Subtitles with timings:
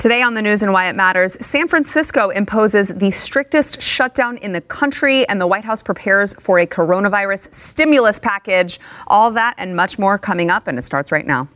[0.00, 4.54] Today on the news and why it matters, San Francisco imposes the strictest shutdown in
[4.54, 8.80] the country, and the White House prepares for a coronavirus stimulus package.
[9.08, 11.50] All that and much more coming up, and it starts right now.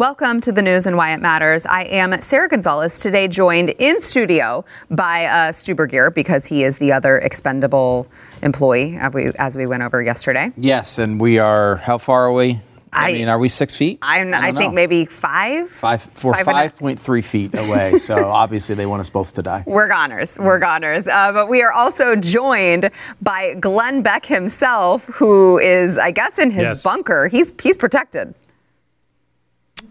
[0.00, 1.66] Welcome to the news and why it matters.
[1.66, 6.78] I am Sara Gonzales, today joined in studio by uh, Stu Burguiere because he is
[6.78, 8.06] the other expendable
[8.40, 10.52] employee as we, as we went over yesterday.
[10.56, 12.62] Yes, and we are, how far away?
[12.94, 13.98] I, I mean, are we six feet?
[14.00, 15.68] I'm, I, I think maybe five.
[15.68, 19.64] Five, we're 5.3 feet away, so obviously they want us both to die.
[19.66, 20.38] We're goners.
[20.38, 21.08] We're goners.
[21.08, 22.90] Uh, but we are also joined
[23.20, 26.82] by Glenn Beck himself, who is, I guess, in his yes.
[26.82, 27.28] bunker.
[27.28, 28.34] He's, he's protected.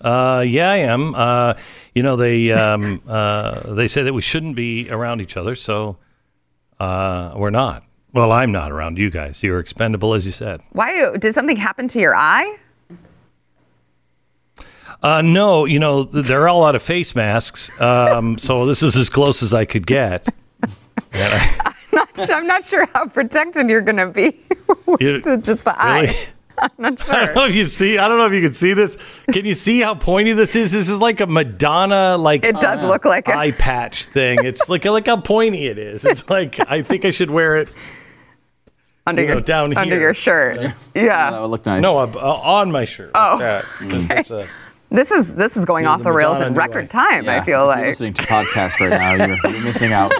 [0.01, 1.15] Uh, yeah, I am.
[1.15, 1.53] Uh,
[1.93, 5.95] you know, they um, uh, they say that we shouldn't be around each other, so
[6.79, 7.83] uh, we're not.
[8.13, 9.43] Well, I'm not around you guys.
[9.43, 10.61] You're expendable, as you said.
[10.71, 12.57] Why did something happen to your eye?
[15.01, 18.97] Uh, no, you know there are all out of face masks, um, so this is
[18.97, 20.27] as close as I could get.
[21.13, 24.37] I'm, not, I'm not sure how protected you're going to be
[24.85, 26.09] with just the really?
[26.09, 26.27] eye.
[26.61, 27.13] I'm not sure.
[27.13, 27.97] I don't know if you see.
[27.97, 28.97] I don't know if you can see this.
[29.31, 30.71] Can you see how pointy this is?
[30.71, 34.39] This is like a Madonna, like it does uh, look like eye patch thing.
[34.43, 36.03] It's like like how pointy it is.
[36.03, 37.71] It's like I think I should wear it
[39.07, 39.99] under you your down under here.
[39.99, 40.61] your shirt.
[40.61, 41.31] Yeah, yeah.
[41.31, 41.81] that would look nice.
[41.81, 43.11] No, uh, on my shirt.
[43.15, 43.37] Oh,
[43.81, 44.47] like okay.
[44.91, 47.25] This is this is going off the, the rails in record time.
[47.25, 47.37] Yeah.
[47.37, 50.11] I feel like listening to podcast right now, you're, you're missing out.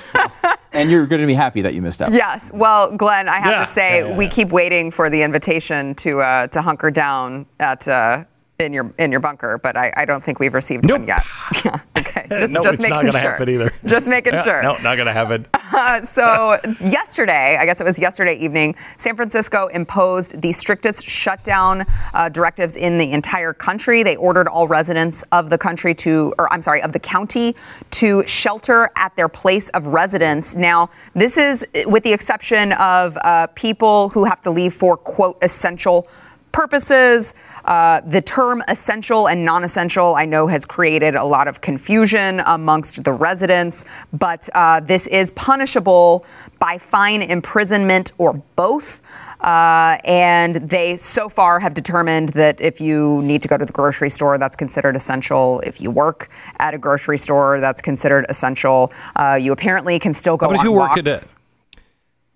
[0.72, 2.14] And you're going to be happy that you missed out.
[2.14, 2.52] Yes.
[2.54, 3.60] Well, Glenn, I have yeah.
[3.60, 7.46] to say, yeah, yeah, we keep waiting for the invitation to uh, to hunker down
[7.60, 8.24] at uh,
[8.60, 11.00] in your in your bunker, but I, I don't think we've received nope.
[11.00, 11.82] one yet.
[12.40, 13.32] Just, nope, just it's not going to sure.
[13.32, 13.74] happen either.
[13.86, 14.62] Just making yeah, sure.
[14.62, 15.46] No, not going to happen.
[15.72, 21.86] Uh, so yesterday, I guess it was yesterday evening, San Francisco imposed the strictest shutdown
[22.16, 24.02] uh, directives in the entire country.
[24.02, 27.56] They ordered all residents of the country to, or I'm sorry, of the county
[27.92, 30.56] to shelter at their place of residence.
[30.56, 35.38] Now, this is with the exception of uh, people who have to leave for quote
[35.44, 36.08] essential
[36.52, 37.36] purposes.
[37.70, 42.42] Uh, the term essential and non essential, I know, has created a lot of confusion
[42.48, 46.26] amongst the residents, but uh, this is punishable
[46.58, 49.04] by fine, imprisonment, or both.
[49.42, 53.72] Uh, and they so far have determined that if you need to go to the
[53.72, 55.60] grocery store, that's considered essential.
[55.60, 58.92] If you work at a grocery store, that's considered essential.
[59.16, 60.48] Uh, you apparently can still go.
[60.48, 60.98] How about if you walks.
[60.98, 61.28] work at a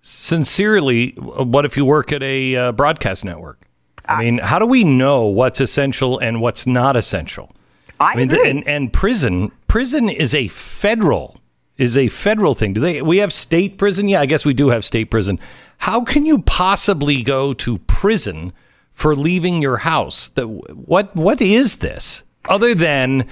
[0.00, 1.10] sincerely?
[1.18, 3.64] What if you work at a uh, broadcast network?
[4.06, 7.52] I mean, how do we know what's essential and what's not essential?
[8.00, 8.50] I, I mean, agree.
[8.50, 11.40] And, and, prison, prison is a federal
[11.76, 12.72] is a federal thing.
[12.72, 13.02] Do they?
[13.02, 14.08] We have state prison.
[14.08, 15.40] Yeah, I guess we do have state prison.
[15.78, 18.52] How can you possibly go to prison
[18.92, 20.28] for leaving your house?
[20.30, 23.26] That what what is this other than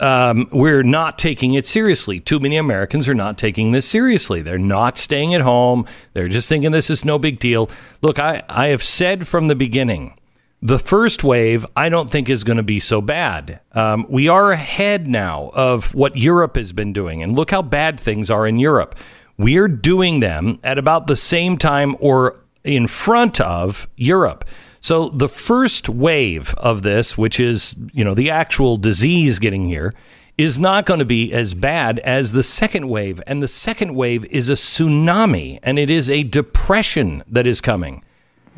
[0.00, 2.20] um, we're not taking it seriously.
[2.20, 4.42] Too many Americans are not taking this seriously.
[4.42, 5.86] They're not staying at home.
[6.12, 7.70] They're just thinking this is no big deal.
[8.00, 10.18] Look, I, I have said from the beginning,
[10.64, 13.60] the first wave, I don't think is going to be so bad.
[13.72, 17.22] Um, we are ahead now of what Europe has been doing.
[17.22, 18.94] And look how bad things are in Europe.
[19.36, 24.44] We're doing them at about the same time or in front of Europe.
[24.82, 29.94] So the first wave of this, which is, you know, the actual disease getting here,
[30.36, 33.22] is not going to be as bad as the second wave.
[33.26, 38.02] And the second wave is a tsunami and it is a depression that is coming.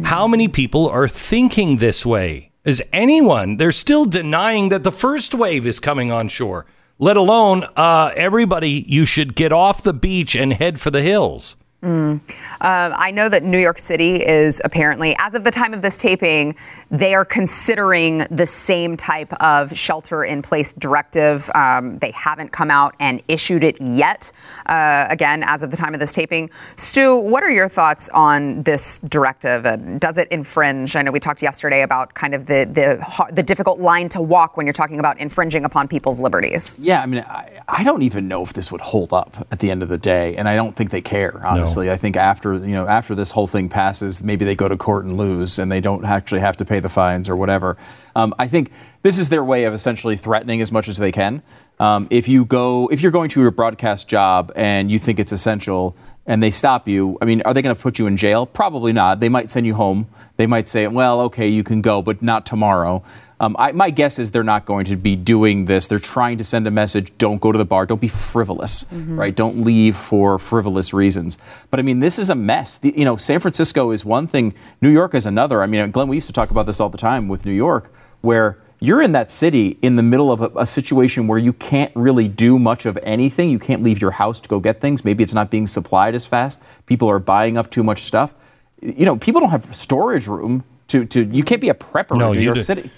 [0.05, 2.53] How many people are thinking this way?
[2.65, 3.59] Is anyone?
[3.59, 6.65] They're still denying that the first wave is coming on shore,
[6.99, 11.57] let alone uh, everybody, you should get off the beach and head for the hills.
[11.85, 12.21] Mm.
[12.61, 15.99] Uh, I know that New York City is apparently, as of the time of this
[15.99, 16.57] taping,
[16.91, 21.51] they are considering the same type of shelter in place directive.
[21.55, 24.33] Um, they haven't come out and issued it yet,
[24.67, 26.49] uh, again, as of the time of this taping.
[26.77, 29.67] Stu, what are your thoughts on this directive?
[29.67, 30.97] Uh, does it infringe?
[30.97, 34.57] I know we talked yesterday about kind of the, the, the difficult line to walk
[34.57, 36.79] when you're talking about infringing upon people's liberties.
[36.81, 39.71] Yeah, I mean, I, I don't even know if this would hold up at the
[39.71, 41.74] end of the day, and I don't think they care, honestly.
[41.74, 41.93] No honestly.
[41.93, 45.05] I think after you know after this whole thing passes, maybe they go to court
[45.05, 47.77] and lose, and they don't actually have to pay the fines or whatever.
[48.15, 48.71] Um, I think
[49.03, 51.43] this is their way of essentially threatening as much as they can.
[51.81, 55.33] Um, if you go, if you're going to your broadcast job and you think it's
[55.33, 58.47] essential, and they stop you, I mean, are they going to put you in jail?
[58.47, 59.21] Probably not.
[59.21, 60.07] They might send you home.
[60.37, 63.03] They might say, well, okay, you can go, but not tomorrow.
[63.45, 65.87] Um, I, my guess is they're not going to be doing this.
[65.87, 69.19] They're trying to send a message: don't go to the bar, don't be frivolous, mm-hmm.
[69.19, 69.35] right?
[69.35, 71.37] Don't leave for frivolous reasons.
[71.71, 72.79] But I mean, this is a mess.
[72.79, 75.63] The, you know, San Francisco is one thing, New York is another.
[75.63, 77.93] I mean, Glenn, we used to talk about this all the time with New York,
[78.23, 81.93] where you're in that city in the middle of a, a, situation where you can't
[81.95, 83.51] really do much of anything.
[83.51, 85.05] You can't leave your house to go get things.
[85.05, 86.63] Maybe it's not being supplied as fast.
[86.87, 88.35] People are buying up too much stuff.
[88.81, 92.33] You know, people don't have storage room to, to you can't be a prepper no,
[92.33, 92.63] in New York do.
[92.63, 92.91] City.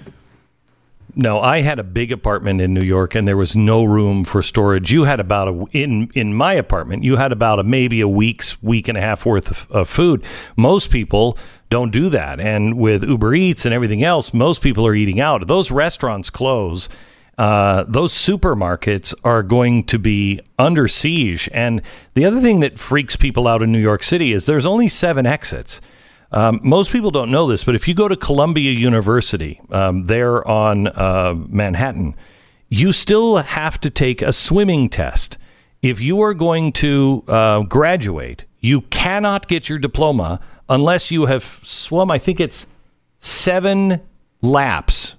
[1.19, 4.43] No, I had a big apartment in New York, and there was no room for
[4.43, 4.93] storage.
[4.93, 7.05] You had about a in in my apartment.
[7.05, 10.23] You had about a maybe a week's week and a half worth of, of food.
[10.59, 11.39] Most people
[11.71, 15.47] don't do that, and with Uber Eats and everything else, most people are eating out.
[15.47, 16.91] Those restaurants close.
[17.39, 21.49] Uh, those supermarkets are going to be under siege.
[21.53, 21.83] And
[22.15, 25.27] the other thing that freaks people out in New York City is there's only seven
[25.27, 25.81] exits.
[26.33, 30.47] Um, most people don't know this, but if you go to Columbia University, um, there
[30.47, 32.15] on uh, Manhattan,
[32.69, 35.39] you still have to take a swimming test.
[35.83, 41.45] If you are going to uh, graduate, you cannot get your diploma unless you have
[41.45, 42.67] swum, I think it's
[43.21, 44.01] seven
[44.43, 45.17] laps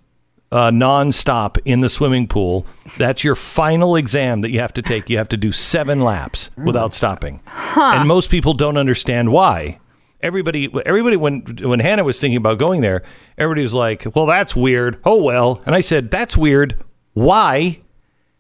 [0.52, 2.66] uh, nonstop in the swimming pool.
[2.98, 5.10] That's your final exam that you have to take.
[5.10, 7.42] You have to do seven laps without stopping.
[7.46, 7.94] Huh.
[7.96, 9.80] And most people don't understand why
[10.22, 13.04] everybody everybody when when Hannah was thinking about going there,
[13.38, 15.62] everybody was like, "Well, that's weird." Oh well.
[15.66, 16.80] And I said, "That's weird.
[17.14, 17.82] Why?"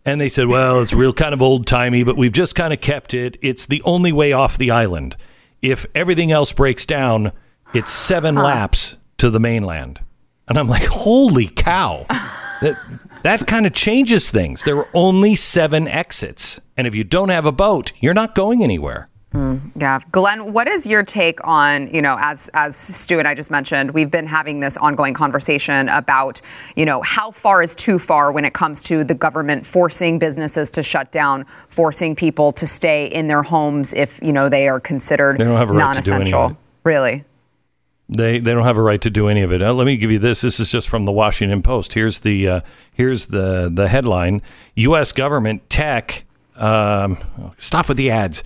[0.05, 3.13] And they said, "Well, it's real kind of old-timey, but we've just kind of kept
[3.13, 3.37] it.
[3.41, 5.17] It's the only way off the island.
[5.61, 7.31] If everything else breaks down,
[7.73, 8.43] it's 7 huh.
[8.43, 9.99] laps to the mainland."
[10.47, 12.05] And I'm like, "Holy cow."
[12.61, 12.77] that
[13.23, 14.63] that kind of changes things.
[14.63, 16.59] There are only 7 exits.
[16.77, 19.09] And if you don't have a boat, you're not going anywhere.
[19.33, 23.35] Mm, yeah, Glenn, what is your take on you know as as Stu and I
[23.35, 26.41] just mentioned, we've been having this ongoing conversation about
[26.77, 30.71] you know how far is too far when it comes to the government forcing businesses
[30.71, 34.79] to shut down, forcing people to stay in their homes if you know they are
[34.79, 36.57] considered they right non-essential.
[36.83, 37.25] Really.
[38.09, 39.61] They they don't have a right to do any of it.
[39.61, 40.39] Uh, let me give you this.
[40.39, 41.93] This is just from the Washington Post.
[41.93, 42.61] Here's the uh,
[42.93, 44.41] here's the the headline:
[44.75, 45.11] U.S.
[45.11, 46.23] government tech
[46.57, 47.17] um,
[47.57, 48.43] stop with the ads.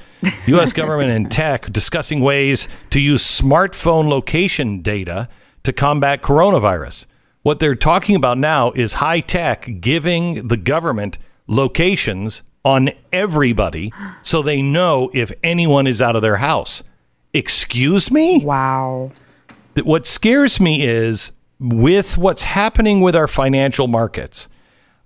[0.47, 0.73] U.S.
[0.73, 5.27] government and tech discussing ways to use smartphone location data
[5.63, 7.05] to combat coronavirus.
[7.43, 11.17] What they're talking about now is high tech giving the government
[11.47, 13.91] locations on everybody
[14.21, 16.83] so they know if anyone is out of their house.
[17.33, 18.43] Excuse me?
[18.43, 19.11] Wow.
[19.83, 24.47] What scares me is with what's happening with our financial markets.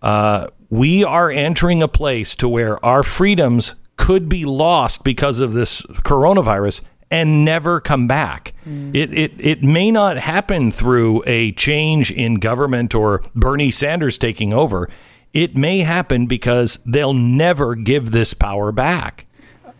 [0.01, 5.53] Uh, we are entering a place to where our freedoms could be lost because of
[5.53, 6.81] this coronavirus
[7.11, 8.53] and never come back.
[8.67, 8.95] Mm.
[8.95, 14.53] It, it, it may not happen through a change in government or Bernie Sanders taking
[14.53, 14.89] over.
[15.33, 19.25] It may happen because they'll never give this power back.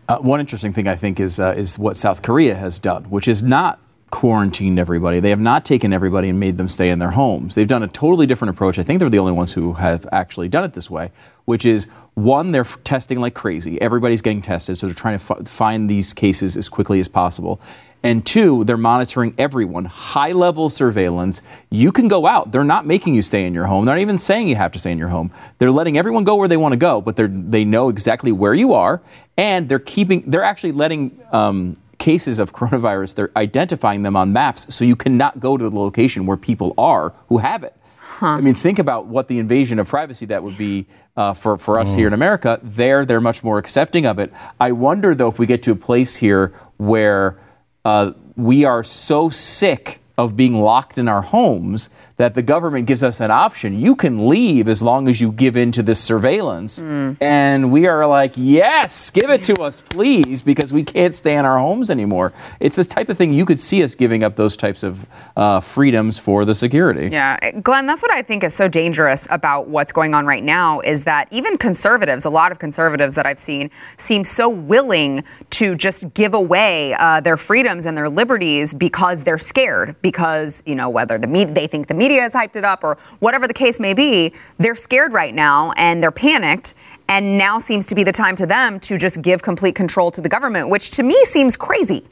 [0.07, 3.27] Uh, one interesting thing I think is uh, is what South Korea has done, which
[3.27, 3.79] is not
[4.15, 5.19] quarantined everybody.
[5.19, 7.53] They have not taken everybody and made them stay in their homes.
[7.53, 8.79] They've done a totally different approach.
[8.79, 11.11] I think they're the only ones who have actually done it this way,
[11.43, 13.79] which is one, they're testing like crazy.
[13.81, 17.59] Everybody's getting tested, so they're trying to f- find these cases as quickly as possible.
[18.03, 21.41] And two, they're monitoring everyone, high level surveillance.
[21.69, 22.53] You can go out.
[22.53, 23.83] They're not making you stay in your home.
[23.83, 25.29] They're not even saying you have to stay in your home.
[25.57, 28.73] They're letting everyone go where they want to go, but they know exactly where you
[28.73, 29.01] are,
[29.35, 30.23] and they're keeping.
[30.25, 31.73] They're actually letting um,
[32.05, 36.27] cases of coronavirus, they're identifying them on maps so you cannot go to the location
[36.27, 37.73] where people are who have it.
[37.97, 38.37] Huh.
[38.39, 40.85] I mean, think about what the invasion of privacy that would be
[41.17, 41.97] uh, for, for us mm.
[41.97, 42.59] here in America.
[42.63, 44.31] There, they're much more accepting of it.
[44.59, 47.37] I wonder, though, if we get to a place here where
[47.83, 53.03] uh, we are so sick of being locked in our homes that the government gives
[53.03, 53.79] us an option.
[53.79, 56.81] You can leave as long as you give in to this surveillance.
[56.81, 57.17] Mm.
[57.19, 61.43] And we are like, yes, give it to us, please, because we can't stay in
[61.45, 62.31] our homes anymore.
[62.61, 65.05] It's this type of thing you could see us giving up those types of
[65.35, 67.09] uh, freedoms for the security.
[67.11, 67.51] Yeah.
[67.51, 71.03] Glenn, that's what I think is so dangerous about what's going on right now is
[71.03, 76.13] that even conservatives, a lot of conservatives that I've seen, seem so willing to just
[76.13, 81.17] give away uh, their freedoms and their liberties because they're scared, because, you know, whether
[81.17, 84.31] the they think the media has hyped it up or whatever the case may be,
[84.59, 86.75] they're scared right now and they're panicked.
[87.09, 90.21] And now seems to be the time to them to just give complete control to
[90.21, 92.05] the government, which to me seems crazy.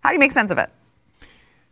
[0.00, 0.68] How do you make sense of it?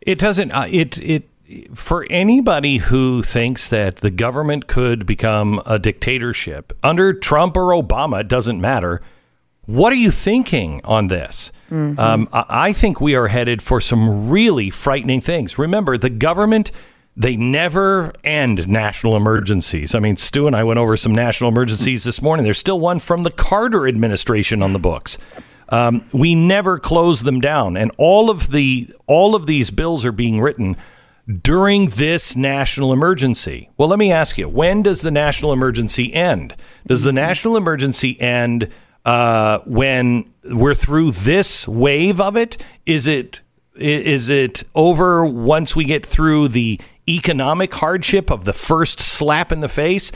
[0.01, 0.51] It doesn't.
[0.51, 1.29] Uh, it it
[1.75, 8.21] for anybody who thinks that the government could become a dictatorship under Trump or Obama,
[8.21, 9.03] it doesn't matter.
[9.67, 11.51] What are you thinking on this?
[11.69, 11.99] Mm-hmm.
[11.99, 15.59] Um, I think we are headed for some really frightening things.
[15.59, 16.71] Remember, the government
[17.17, 19.95] they never end national emergencies.
[19.95, 22.43] I mean, Stu and I went over some national emergencies this morning.
[22.43, 25.17] There's still one from the Carter administration on the books.
[25.69, 30.11] Um, we never close them down, and all of the all of these bills are
[30.11, 30.77] being written
[31.41, 33.69] during this national emergency.
[33.77, 36.55] Well, let me ask you: When does the national emergency end?
[36.85, 38.69] Does the national emergency end
[39.07, 42.57] uh, when we're through this wave of it?
[42.85, 43.41] Is it
[43.73, 49.61] is it over once we get through the economic hardship of the first slap in
[49.61, 50.11] the face?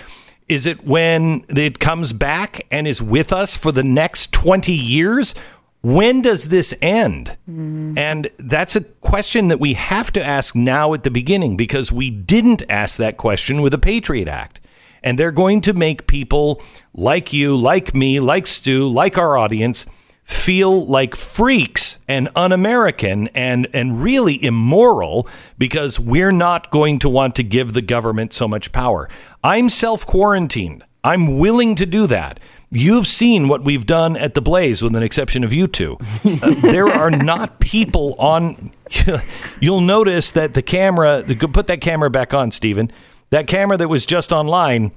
[0.49, 5.33] Is it when it comes back and is with us for the next 20 years?
[5.81, 7.37] When does this end?
[7.49, 7.97] Mm.
[7.97, 12.09] And that's a question that we have to ask now at the beginning because we
[12.09, 14.59] didn't ask that question with the Patriot Act.
[15.03, 16.61] And they're going to make people
[16.93, 19.85] like you, like me, like Stu, like our audience
[20.23, 27.35] feel like freaks and un-American and and really immoral because we're not going to want
[27.35, 29.09] to give the government so much power.
[29.43, 30.83] I'm self-quarantined.
[31.03, 32.39] I'm willing to do that.
[32.69, 35.97] You've seen what we've done at the Blaze, with an exception of you two.
[36.23, 38.71] Uh, there are not people on.
[39.59, 41.23] You'll notice that the camera.
[41.51, 42.89] Put that camera back on, Stephen.
[43.31, 44.91] That camera that was just online.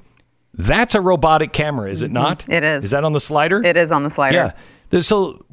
[0.56, 2.14] That's a robotic camera, is it mm-hmm.
[2.14, 2.48] not?
[2.48, 2.84] It is.
[2.84, 3.62] Is that on the slider?
[3.62, 4.54] It is on the slider.
[4.92, 5.00] Yeah.
[5.00, 5.44] So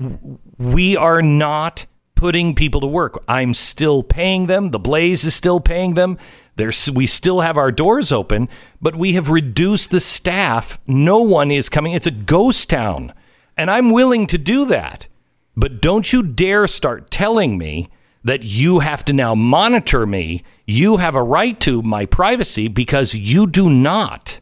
[0.58, 3.24] we are not putting people to work.
[3.28, 4.70] I'm still paying them.
[4.70, 6.20] The Blaze is still paying them.
[6.56, 8.48] There's, we still have our doors open,
[8.80, 10.78] but we have reduced the staff.
[10.86, 11.94] No one is coming.
[11.94, 13.14] It's a ghost town.
[13.58, 15.08] And I'm willing to do that.
[15.58, 17.90] But don't you dare start telling me
[18.24, 20.44] that you have to now monitor me.
[20.68, 24.40] You have a right to my privacy because you do not.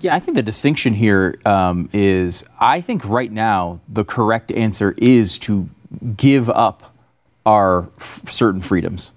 [0.00, 4.94] Yeah, I think the distinction here um, is I think right now the correct answer
[4.96, 5.68] is to
[6.16, 6.94] give up
[7.44, 9.10] our f- certain freedoms,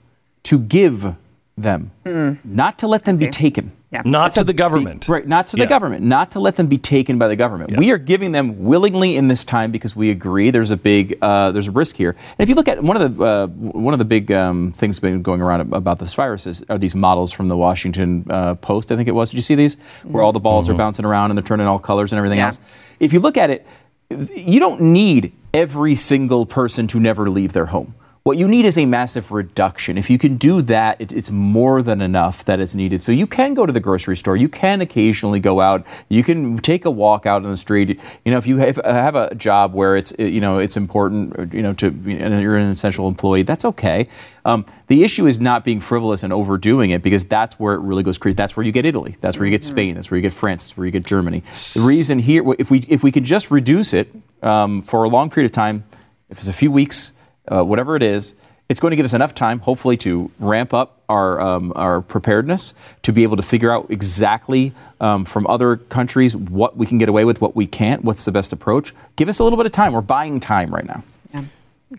[0.44, 1.16] to give
[1.58, 2.38] them, mm.
[2.43, 3.72] not to let them be taken.
[3.91, 4.03] Yeah.
[4.05, 5.10] Not That's to the government.
[5.10, 5.65] right, not to yeah.
[5.65, 7.72] the government, not to let them be taken by the government.
[7.72, 7.79] Yeah.
[7.79, 11.51] We are giving them willingly in this time because we agree there's a big uh,
[11.51, 12.12] there's a risk here.
[12.12, 14.98] And if you look at one of the uh, one of the big um, things
[15.00, 18.93] been going around about this virus is, are these models from the Washington uh, Post,
[18.93, 19.31] I think it was.
[19.31, 19.75] Did you see these?
[20.03, 20.75] Where all the balls mm-hmm.
[20.75, 22.62] are bouncing around and they're turning all colors and everything else.
[23.01, 23.67] If you look at it,
[24.10, 27.96] you don't need every single person to never leave their home.
[28.24, 29.98] What you need is a massive reduction.
[29.98, 33.01] If you can do that, it, it's more than enough that is needed.
[33.01, 34.38] So you can go to the grocery store.
[34.38, 35.88] You can occasionally go out.
[36.08, 38.00] You can take a walk out on the street.
[38.24, 41.63] You know, if you have, have a job where it's you know it's important, you
[41.63, 44.08] know, to and you're an essential employee, that's okay.
[44.46, 48.04] Um, the issue is not being frivolous and overdoing it because that's where it really
[48.04, 48.36] goes crazy.
[48.36, 49.16] That's where you get Italy.
[49.22, 49.72] That's where you get mm-hmm.
[49.72, 49.96] Spain.
[49.96, 50.66] That's where you get France.
[50.66, 51.42] That's where you get Germany.
[51.74, 54.13] The reason here, if we if we can just reduce it
[54.44, 55.86] um, for a long period of time,
[56.30, 57.13] if it's a few weeks
[57.48, 58.36] uh, whatever it is,
[58.69, 62.74] it's going to give us enough time, hopefully, to ramp up our, um, our preparedness,
[63.01, 67.10] to be able to figure out exactly um, from other countries what we can get
[67.10, 68.93] away with, what we can't, what's the best approach.
[69.17, 69.91] Give us a little bit of time.
[69.91, 71.03] We're buying time right now.
[71.33, 71.43] Yeah.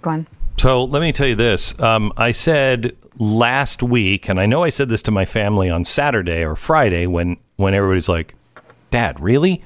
[0.01, 0.27] Glenn.
[0.57, 1.79] So let me tell you this.
[1.79, 5.85] Um, I said last week, and I know I said this to my family on
[5.85, 8.35] Saturday or Friday when, when everybody's like,
[8.91, 9.63] Dad, really?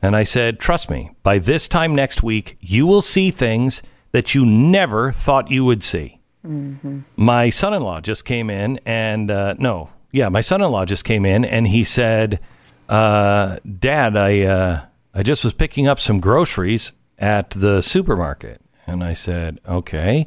[0.00, 4.34] And I said, trust me, by this time next week, you will see things that
[4.34, 6.20] you never thought you would see.
[6.46, 7.00] Mm-hmm.
[7.16, 10.84] My son in law just came in and, uh, no, yeah, my son in law
[10.84, 12.40] just came in and he said,
[12.88, 18.60] uh, Dad, I, uh, I just was picking up some groceries at the supermarket.
[18.86, 20.26] And I said, okay.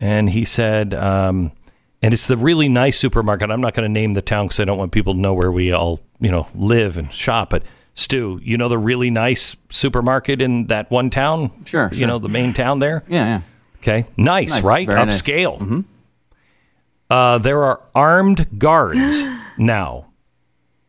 [0.00, 1.52] And he said, um,
[2.00, 3.50] and it's the really nice supermarket.
[3.50, 5.52] I'm not going to name the town because I don't want people to know where
[5.52, 7.50] we all, you know, live and shop.
[7.50, 7.62] But
[7.94, 11.50] Stu, you know the really nice supermarket in that one town?
[11.66, 11.88] Sure.
[11.92, 12.06] You sure.
[12.06, 13.04] know, the main town there?
[13.08, 13.40] Yeah, yeah.
[13.78, 14.06] Okay.
[14.16, 14.64] Nice, nice.
[14.64, 14.88] right?
[14.88, 15.60] Upscale.
[15.60, 15.68] Nice.
[15.68, 15.80] Mm-hmm.
[17.10, 19.24] Uh, there are armed guards
[19.58, 20.06] now.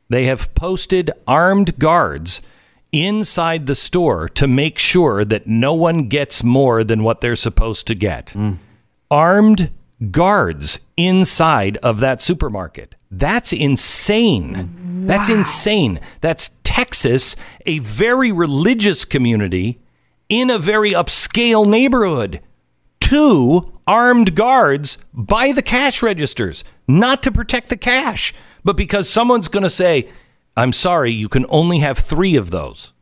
[0.10, 2.42] They have posted armed guards
[2.92, 7.88] inside the store to make sure that no one gets more than what they're supposed
[7.88, 8.28] to get.
[8.28, 8.58] Mm.
[9.10, 9.72] Armed
[10.12, 12.96] guards inside of that supermarket.
[13.12, 14.54] That's insane.
[14.54, 15.08] Wow.
[15.08, 16.00] That's insane.
[16.22, 19.80] That's Texas, a very religious community
[20.30, 22.42] in a very upscale neighborhood.
[23.00, 28.34] Two armed guards by the cash registers, not to protect the cash,
[28.64, 30.10] but because someone's going to say,
[30.56, 32.94] I'm sorry, you can only have three of those.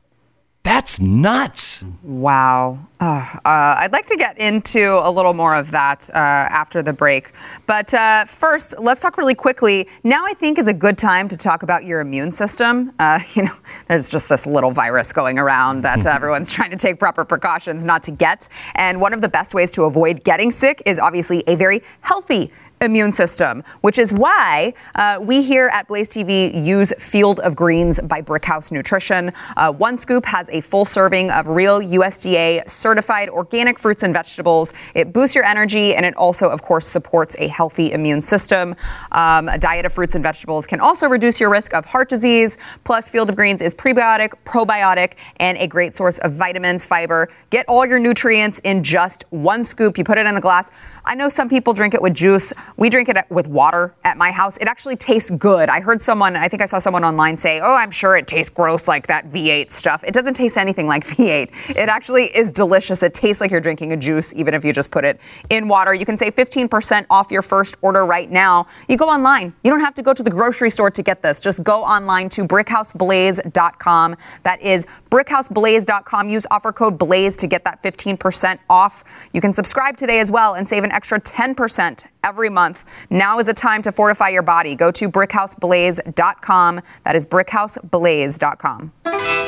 [0.64, 1.84] That's nuts.
[2.04, 2.88] Wow.
[3.00, 6.94] Uh, uh, I'd like to get into a little more of that uh, after the
[6.94, 7.32] break.
[7.66, 9.88] But uh, first, let's talk really quickly.
[10.04, 12.94] Now, I think is a good time to talk about your immune system.
[13.00, 13.56] Uh, you know,
[13.88, 18.04] there's just this little virus going around that everyone's trying to take proper precautions not
[18.04, 18.48] to get.
[18.76, 22.52] And one of the best ways to avoid getting sick is obviously a very healthy
[22.82, 28.00] immune system, which is why uh, we here at Blaze TV use Field of Greens
[28.02, 29.32] by Brickhouse Nutrition.
[29.56, 34.74] Uh, one scoop has a full serving of real USDA certified organic fruits and vegetables.
[34.96, 38.76] It boosts your energy and it also, of course, supports a healthy immune system.
[39.12, 42.58] Um, a diet of fruits and vegetables can also reduce your risk of heart disease.
[42.84, 47.30] Plus, Field of Greens is prebiotic, probiotic, and a great source of vitamins, fiber.
[47.50, 49.98] Get all your nutrients in just one scoop.
[49.98, 50.72] You put it in a glass.
[51.06, 52.54] I know some people drink it with juice.
[52.78, 54.58] We drink it with water at my house.
[54.58, 55.70] It actually tastes good.
[55.70, 58.50] I heard someone, I think I saw someone online say, oh, I'm sure it tastes
[58.50, 60.04] gross like that V8 stuff.
[60.04, 61.76] It doesn't taste anything like V8.
[61.76, 63.04] It actually is delicious.
[63.04, 65.94] It tastes like you're drinking a juice, even if you just put it in water.
[65.94, 68.68] You can save 15% off your first order right now.
[68.88, 69.54] You go online.
[69.64, 71.40] You don't have to go to the grocery store to get this.
[71.40, 74.16] Just go online to brickhouseblaze.com.
[74.44, 76.30] That is brickhouseblaze.com.
[76.30, 79.04] Use offer code BLAZE to get that 15% off.
[79.34, 82.61] You can subscribe today as well and save an extra 10% every month.
[83.10, 84.76] Now is the time to fortify your body.
[84.76, 86.82] Go to brickhouseblaze.com.
[87.04, 89.41] That is brickhouseblaze.com.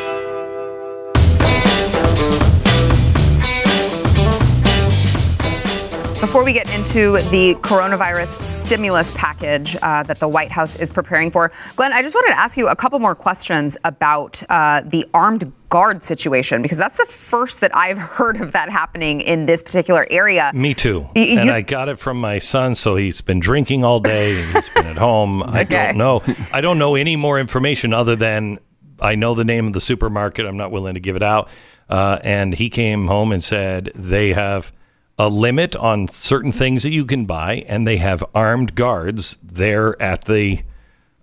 [6.23, 11.29] Before we get into the coronavirus stimulus package uh, that the White House is preparing
[11.29, 15.05] for, Glenn, I just wanted to ask you a couple more questions about uh, the
[15.13, 19.61] armed guard situation because that's the first that I've heard of that happening in this
[19.61, 20.49] particular area.
[20.55, 21.01] Me too.
[21.13, 24.41] Y- and you, I got it from my son, so he's been drinking all day
[24.41, 25.43] and he's been at home.
[25.47, 26.23] I don't know.
[26.53, 28.59] I don't know any more information other than
[29.01, 30.45] I know the name of the supermarket.
[30.45, 31.49] I'm not willing to give it out.
[31.89, 34.71] Uh, and he came home and said they have
[35.17, 40.01] a limit on certain things that you can buy, and they have armed guards there
[40.01, 40.63] at the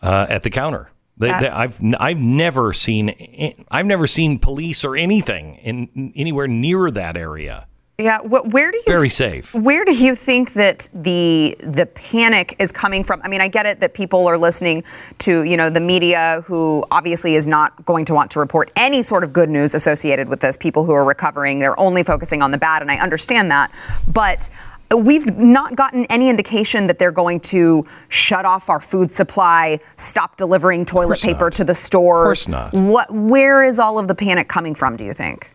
[0.02, 0.90] uh, at the counter.
[1.16, 6.90] They, they, I've I've never seen I've never seen police or anything in anywhere near
[6.90, 7.66] that area.
[8.00, 9.54] Yeah, where do you very safe?
[9.54, 13.20] Where do you think that the the panic is coming from?
[13.22, 14.84] I mean, I get it that people are listening
[15.18, 19.02] to you know the media, who obviously is not going to want to report any
[19.02, 20.56] sort of good news associated with this.
[20.56, 23.70] People who are recovering, they're only focusing on the bad, and I understand that,
[24.08, 24.48] but.
[24.92, 30.36] We've not gotten any indication that they're going to shut off our food supply, stop
[30.36, 31.52] delivering toilet paper not.
[31.52, 32.22] to the store.
[32.22, 32.74] Of course not.
[32.74, 33.08] What?
[33.08, 34.96] Where is all of the panic coming from?
[34.96, 35.52] Do you think?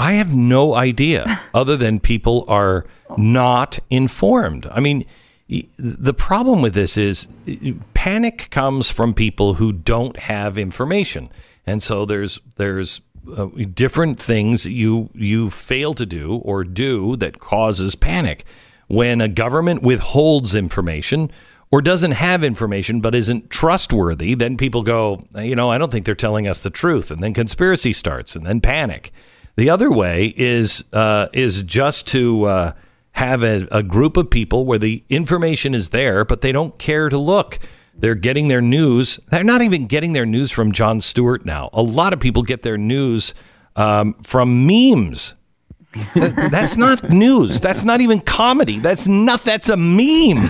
[0.00, 2.86] I have no idea other than people are
[3.18, 4.66] not informed.
[4.66, 5.04] I mean,
[5.78, 7.28] the problem with this is
[7.92, 11.28] panic comes from people who don't have information.
[11.66, 13.02] And so there's there's
[13.36, 18.44] uh, different things you you fail to do or do that causes panic.
[18.88, 21.30] When a government withholds information
[21.70, 26.06] or doesn't have information but isn't trustworthy, then people go, you know, I don't think
[26.06, 29.12] they're telling us the truth, and then conspiracy starts, and then panic.
[29.56, 32.72] The other way is uh, is just to uh,
[33.12, 37.08] have a, a group of people where the information is there, but they don't care
[37.08, 37.58] to look.
[37.94, 39.20] They're getting their news.
[39.28, 41.68] They're not even getting their news from Jon Stewart now.
[41.72, 43.34] A lot of people get their news
[43.76, 45.34] um, from memes.
[46.14, 47.58] that's not news.
[47.58, 48.78] That's not even comedy.
[48.78, 49.42] That's not.
[49.42, 50.48] That's a meme.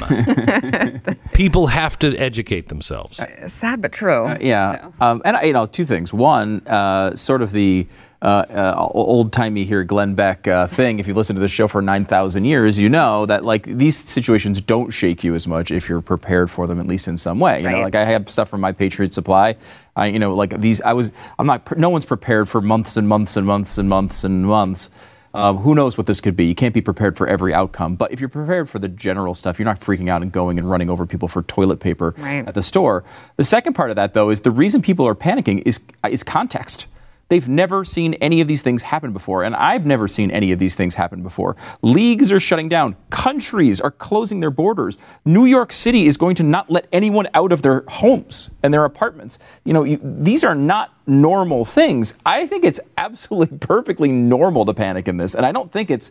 [1.32, 3.18] People have to educate themselves.
[3.18, 4.26] Uh, sad but true.
[4.26, 6.12] Uh, yeah, um, and you know, two things.
[6.12, 10.98] One, uh, sort of the uh, uh, old timey here Glenn Beck uh, thing.
[10.98, 14.60] If you listen to this show for 9,000 years, you know that like these situations
[14.60, 17.60] don't shake you as much if you're prepared for them at least in some way.
[17.60, 17.76] You right.
[17.76, 19.56] know, like I have stuff from my Patriot Supply.
[19.96, 23.08] I, you know, like these, I was, I'm not, no one's prepared for months and
[23.08, 24.90] months and months and months and months.
[25.32, 26.46] Um, who knows what this could be?
[26.46, 27.94] You can't be prepared for every outcome.
[27.94, 30.68] But if you're prepared for the general stuff, you're not freaking out and going and
[30.68, 32.46] running over people for toilet paper right.
[32.46, 33.04] at the store.
[33.36, 36.88] The second part of that, though, is the reason people are panicking is is context.
[37.30, 40.58] They've never seen any of these things happen before, and I've never seen any of
[40.58, 41.54] these things happen before.
[41.80, 44.98] Leagues are shutting down, countries are closing their borders.
[45.24, 48.84] New York City is going to not let anyone out of their homes and their
[48.84, 49.38] apartments.
[49.64, 52.14] You know, you, these are not normal things.
[52.26, 56.10] I think it's absolutely perfectly normal to panic in this, and I don't think it's.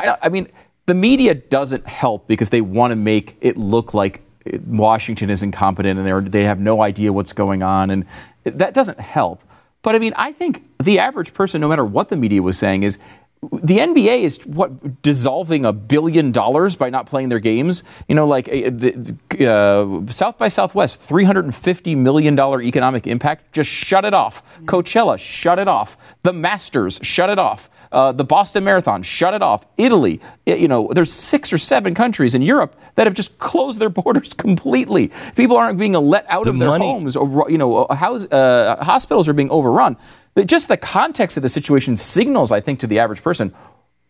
[0.00, 0.48] I, I mean,
[0.86, 4.22] the media doesn't help because they want to make it look like
[4.66, 8.04] Washington is incompetent and they have no idea what's going on, and
[8.42, 9.44] that doesn't help.
[9.86, 12.82] But I mean, I think the average person, no matter what the media was saying,
[12.82, 12.98] is
[13.42, 17.84] the NBA is what dissolving a billion dollars by not playing their games.
[18.08, 23.06] You know, like uh, uh, South by Southwest, three hundred and fifty million dollar economic
[23.06, 23.52] impact.
[23.52, 24.42] Just shut it off.
[24.64, 25.96] Coachella, shut it off.
[26.22, 27.70] The Masters, shut it off.
[27.92, 29.64] Uh, the Boston Marathon, shut it off.
[29.76, 33.88] Italy, you know, there's six or seven countries in Europe that have just closed their
[34.02, 35.12] borders completely.
[35.36, 36.86] People aren't being let out the of their money.
[36.86, 39.96] homes, or you know, house, uh, hospitals are being overrun.
[40.44, 43.54] Just the context of the situation signals, I think, to the average person,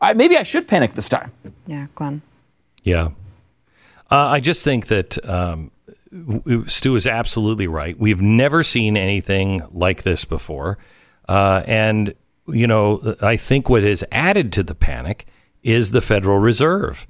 [0.01, 1.33] I, maybe I should panic this time.
[1.67, 2.23] Yeah, Glenn.
[2.83, 3.11] Yeah.
[4.11, 5.71] Uh, I just think that um,
[6.67, 7.99] Stu is absolutely right.
[7.99, 10.79] We've never seen anything like this before.
[11.29, 12.15] Uh, and,
[12.47, 15.27] you know, I think what has added to the panic
[15.62, 17.07] is the Federal Reserve.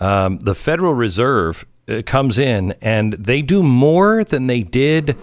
[0.00, 5.16] Um, the Federal Reserve uh, comes in and they do more than they did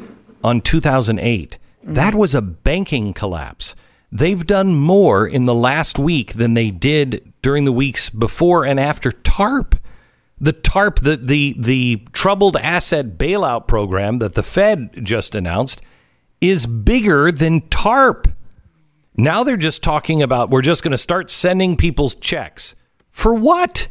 [0.43, 1.57] on 2008.
[1.93, 3.75] That was a banking collapse.
[4.11, 8.79] They've done more in the last week than they did during the weeks before and
[8.79, 9.75] after TARP
[10.39, 15.81] the TARP, the, the, the troubled asset bailout program that the Fed just announced,
[16.41, 18.27] is bigger than TARP.
[19.17, 22.75] Now they're just talking about we're just going to start sending people's checks.
[23.11, 23.87] For what?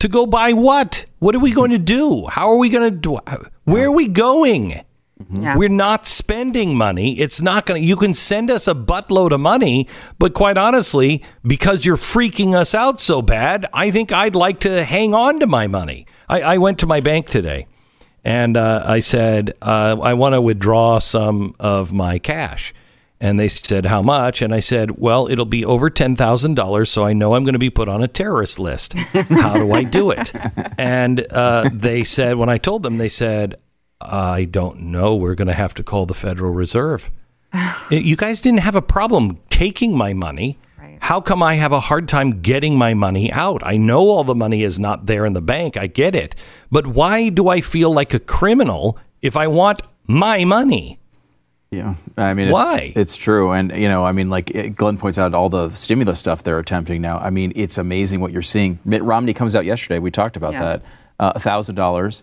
[0.00, 1.06] To go buy what?
[1.20, 2.26] What are we going to do?
[2.26, 3.18] How are we going to do?
[3.64, 4.84] Where are we going?
[5.30, 5.56] Yeah.
[5.56, 7.18] We're not spending money.
[7.18, 11.22] It's not going to, you can send us a buttload of money, but quite honestly,
[11.42, 15.46] because you're freaking us out so bad, I think I'd like to hang on to
[15.46, 16.06] my money.
[16.28, 17.66] I, I went to my bank today
[18.24, 22.74] and uh, I said, uh, I want to withdraw some of my cash.
[23.18, 24.42] And they said, How much?
[24.42, 27.70] And I said, Well, it'll be over $10,000, so I know I'm going to be
[27.70, 28.92] put on a terrorist list.
[28.92, 30.32] How do I do it?
[30.78, 33.56] and uh, they said, When I told them, they said,
[34.00, 35.16] I don't know.
[35.16, 37.10] We're going to have to call the Federal Reserve.
[37.90, 40.58] you guys didn't have a problem taking my money.
[40.78, 40.98] Right.
[41.00, 43.62] How come I have a hard time getting my money out?
[43.64, 45.76] I know all the money is not there in the bank.
[45.76, 46.34] I get it.
[46.70, 50.98] But why do I feel like a criminal if I want my money?
[51.70, 52.92] Yeah, I mean, it's, why?
[52.94, 56.44] It's true, and you know, I mean, like Glenn points out, all the stimulus stuff
[56.44, 57.18] they're attempting now.
[57.18, 58.78] I mean, it's amazing what you're seeing.
[58.84, 59.98] Mitt Romney comes out yesterday.
[59.98, 60.62] We talked about yeah.
[60.62, 60.82] that.
[61.18, 62.22] Uh, a thousand dollars.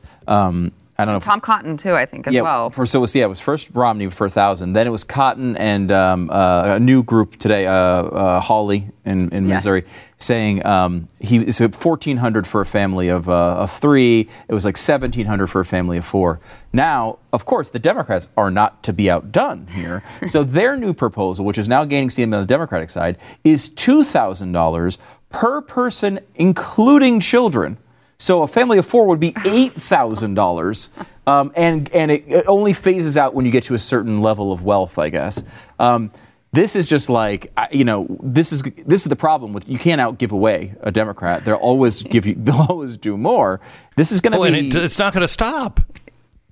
[0.98, 1.20] I don't know.
[1.20, 2.70] Tom Cotton too, I think as yeah, well.
[2.70, 5.04] For, so it was yeah, it was first Romney for a thousand, then it was
[5.04, 9.58] Cotton and um, uh, a new group today, uh, uh, Hawley in, in yes.
[9.58, 9.84] Missouri,
[10.20, 14.30] saying um, he so fourteen hundred for a family of, uh, of three.
[14.48, 16.40] It was like seventeen hundred for a family of four.
[16.72, 20.04] Now, of course, the Democrats are not to be outdone here.
[20.28, 24.04] so their new proposal, which is now gaining steam on the Democratic side, is two
[24.04, 27.80] thousand dollars per person, including children.
[28.24, 30.92] So a family of four would be eight thousand dollars,
[31.28, 34.54] um, and and it, it, only phases out when you get to a certain level
[34.54, 35.44] of wealth, I guess.
[35.78, 36.10] Um,
[36.54, 40.00] this is just like you know this is this is the problem with you can't
[40.00, 41.44] out give away a Democrat.
[41.44, 43.60] They'll always give you they'll always do more.
[43.98, 44.68] This is going to oh, be.
[44.68, 45.82] It, it's not going to stop.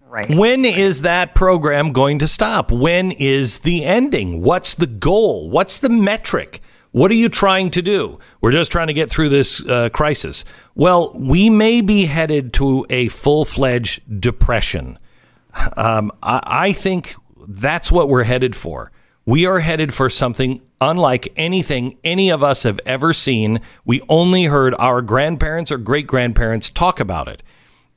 [0.10, 0.30] Right.
[0.30, 2.70] When is that program going to stop?
[2.74, 4.42] When is the ending?
[4.42, 5.50] What's the goal?
[5.50, 6.62] What's the metric?
[6.92, 8.20] What are you trying to do?
[8.42, 10.44] We're just trying to get through this uh, crisis.
[10.76, 14.98] Well, we may be headed to a full fledged depression.
[15.78, 17.16] Um, I, I think
[17.48, 18.92] that's what we're headed for.
[19.26, 23.62] We are headed for something unlike anything any of us have ever seen.
[23.86, 27.44] We only heard our grandparents or great grandparents talk about it.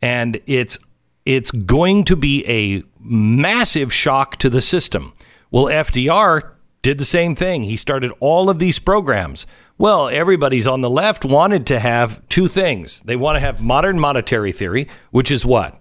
[0.03, 0.79] And it's
[1.25, 5.15] it's going to be a massive shock to the system.
[5.51, 6.54] Well, FDR
[6.85, 7.65] did the same thing.
[7.65, 9.47] He started all of these programs.
[9.79, 13.01] Well, everybody's on the left wanted to have two things.
[13.01, 15.81] They want to have modern monetary theory, which is what?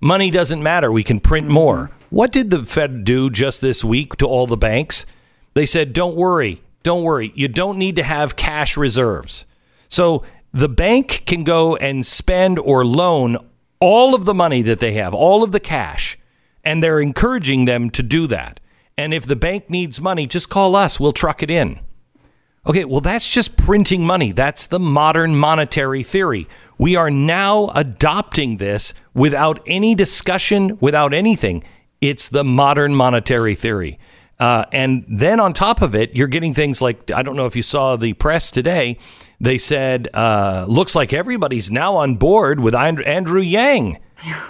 [0.00, 0.92] Money doesn't matter.
[0.92, 1.54] We can print mm-hmm.
[1.54, 1.90] more.
[2.10, 5.04] What did the Fed do just this week to all the banks?
[5.54, 6.62] They said, don't worry.
[6.84, 7.32] Don't worry.
[7.34, 9.46] You don't need to have cash reserves.
[9.88, 13.36] So the bank can go and spend or loan
[13.80, 16.16] all of the money that they have, all of the cash,
[16.62, 18.60] and they're encouraging them to do that.
[18.98, 20.98] And if the bank needs money, just call us.
[20.98, 21.80] We'll truck it in.
[22.66, 24.32] Okay, well, that's just printing money.
[24.32, 26.48] That's the modern monetary theory.
[26.78, 31.62] We are now adopting this without any discussion, without anything.
[32.00, 33.98] It's the modern monetary theory.
[34.40, 37.54] Uh, and then on top of it, you're getting things like I don't know if
[37.54, 38.98] you saw the press today.
[39.40, 43.98] They said, uh, looks like everybody's now on board with Andrew Yang.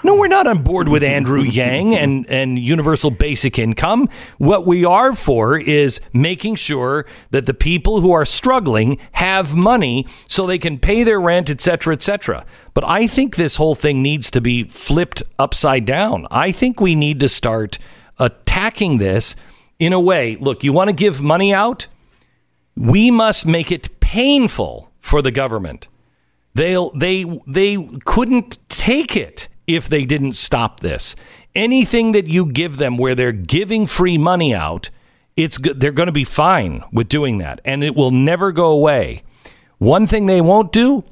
[0.05, 4.09] No, we're not on board with Andrew Yang and, and universal basic income.
[4.39, 10.07] What we are for is making sure that the people who are struggling have money
[10.29, 12.47] so they can pay their rent, et cetera, et cetera.
[12.75, 16.29] But I think this whole thing needs to be flipped upside down.
[16.31, 17.79] I think we need to start
[18.19, 19.35] attacking this
[19.79, 20.37] in a way.
[20.37, 21.89] Look, you want to give money out?
[22.77, 25.89] We must make it painful for the government.
[26.55, 31.17] They'll, they, they couldn't take it if they didn't stop this.
[31.55, 34.91] Anything that you give them where they're giving free money out,
[35.37, 39.23] it's they're going to be fine with doing that and it will never go away.
[39.79, 41.05] One thing they won't do,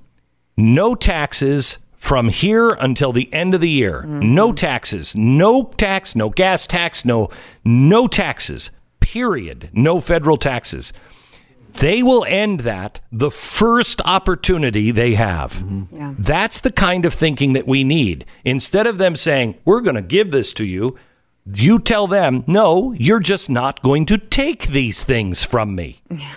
[0.57, 4.03] no taxes from here until the end of the year.
[4.03, 4.35] Mm-hmm.
[4.35, 7.31] No taxes, no tax, no gas tax, no
[7.64, 8.71] no taxes.
[9.01, 9.71] Period.
[9.73, 10.93] No federal taxes.
[11.77, 15.55] They will end that the first opportunity they have.
[15.55, 15.97] Mm-hmm.
[15.97, 16.15] Yeah.
[16.19, 18.25] That's the kind of thinking that we need.
[18.45, 20.97] Instead of them saying, we're going to give this to you,
[21.47, 26.01] you tell them, no, you're just not going to take these things from me.
[26.11, 26.37] Yeah.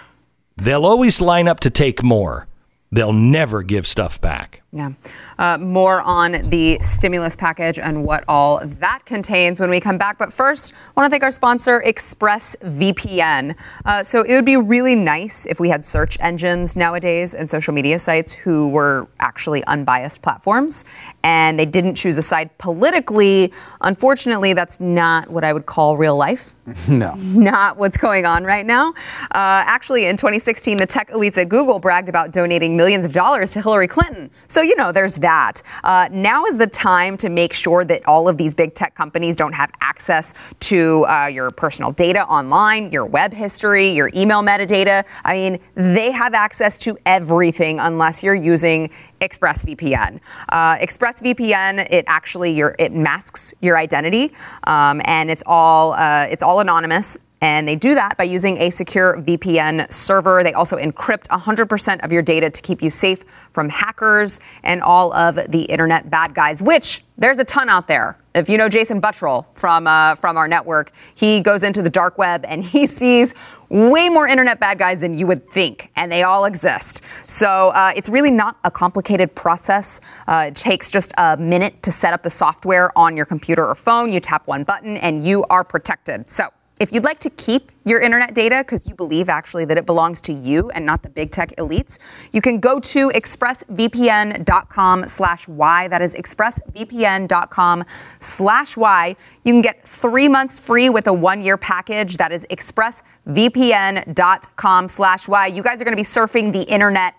[0.58, 2.48] They'll always line up to take more.
[2.92, 4.62] They'll never give stuff back.
[4.78, 4.92] Yeah.
[5.40, 10.20] Uh, more on the stimulus package and what all that contains when we come back.
[10.20, 13.56] But first, I want to thank our sponsor, ExpressVPN.
[13.86, 17.74] Uh, so it would be really nice if we had search engines nowadays and social
[17.74, 20.86] media sites who were actually unbiased platforms
[21.24, 23.52] and they didn't choose a side politically.
[23.82, 26.54] Unfortunately, that's not what I would call real life.
[26.90, 27.14] No.
[27.16, 28.90] not what's going on right now.
[29.32, 33.52] Uh, actually, in 2016, the tech elites at Google bragged about donating millions of dollars
[33.52, 34.30] to Hillary Clinton.
[34.48, 35.64] So, you know, there's that.
[35.84, 39.36] Uh, now is the time to make sure that all of these big tech companies
[39.36, 45.06] don't have access to uh, your personal data online, your web history, your email metadata.
[45.24, 48.90] I mean, they have access to everything unless you're using
[49.22, 50.20] ExpressVPN.
[50.50, 54.34] Uh, ExpressVPN, it actually your, it masks your identity,
[54.66, 57.18] um, and it's all uh, it's all anonymous.
[57.42, 60.44] And they do that by using a secure VPN server.
[60.44, 65.14] They also encrypt 100% of your data to keep you safe from hackers and all
[65.14, 68.18] of the internet bad guys, which there's a ton out there.
[68.34, 72.18] If you know Jason Buttrill from, uh, from our network, he goes into the dark
[72.18, 73.34] web and he sees
[73.70, 77.02] way more internet bad guys than you would think, and they all exist.
[77.26, 80.00] So uh, it's really not a complicated process.
[80.28, 83.76] Uh, it takes just a minute to set up the software on your computer or
[83.76, 84.12] phone.
[84.12, 86.30] You tap one button, and you are protected.
[86.30, 89.86] So if you'd like to keep your internet data because you believe actually that it
[89.86, 92.00] belongs to you and not the big tech elites,
[92.32, 95.88] you can go to expressvpn.com slash why.
[95.88, 97.84] That is expressvpn.com
[98.20, 99.16] slash why.
[99.44, 102.18] You can get three months free with a one-year package.
[102.18, 105.48] That is expressvpn.com slash why.
[105.48, 107.16] You guys are going to be surfing the internet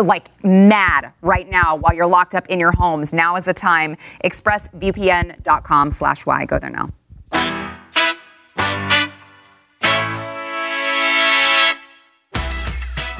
[0.00, 3.12] like mad right now while you're locked up in your homes.
[3.12, 3.96] Now is the time.
[4.24, 6.46] expressvpn.com slash why.
[6.46, 6.90] Go there now.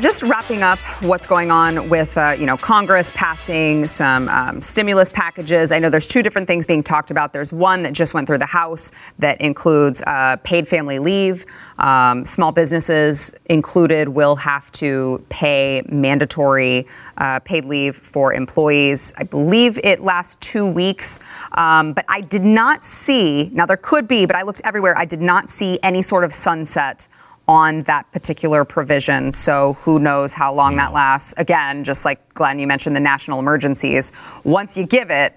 [0.03, 5.09] Just wrapping up what's going on with uh, you know Congress passing some um, stimulus
[5.09, 5.71] packages.
[5.71, 7.33] I know there's two different things being talked about.
[7.33, 11.47] There's one that just went through the House that includes uh, paid family leave.
[11.79, 19.15] Um, small businesses included will have to pay mandatory uh, paid leave for employees.
[19.17, 21.21] I believe it lasts two weeks.
[21.53, 24.99] Um, but I did not see, now there could be, but I looked everywhere.
[24.99, 27.07] I did not see any sort of sunset
[27.49, 29.33] on that particular provision.
[29.33, 31.35] So who knows how long that lasts.
[31.37, 34.13] Again, just like Glenn, you mentioned the national emergencies.
[34.45, 35.37] Once you give it,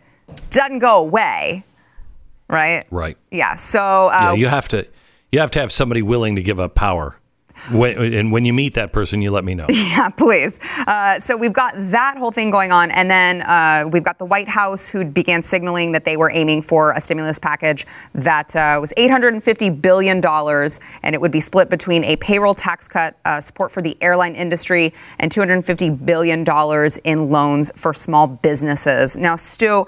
[0.49, 1.65] doesn't go away,
[2.47, 2.85] right?
[2.91, 3.17] Right.
[3.31, 3.55] Yeah.
[3.55, 4.87] So uh, yeah, you have to
[5.31, 7.19] you have to have somebody willing to give up power.
[7.71, 9.67] When, and when you meet that person, you let me know.
[9.85, 10.59] Yeah, please.
[10.87, 12.91] Uh, so we've got that whole thing going on.
[12.91, 16.63] And then uh, we've got the White House who began signaling that they were aiming
[16.63, 20.25] for a stimulus package that uh, was $850 billion.
[20.25, 24.35] And it would be split between a payroll tax cut, uh, support for the airline
[24.35, 26.43] industry, and $250 billion
[27.05, 29.17] in loans for small businesses.
[29.17, 29.85] Now, Stu,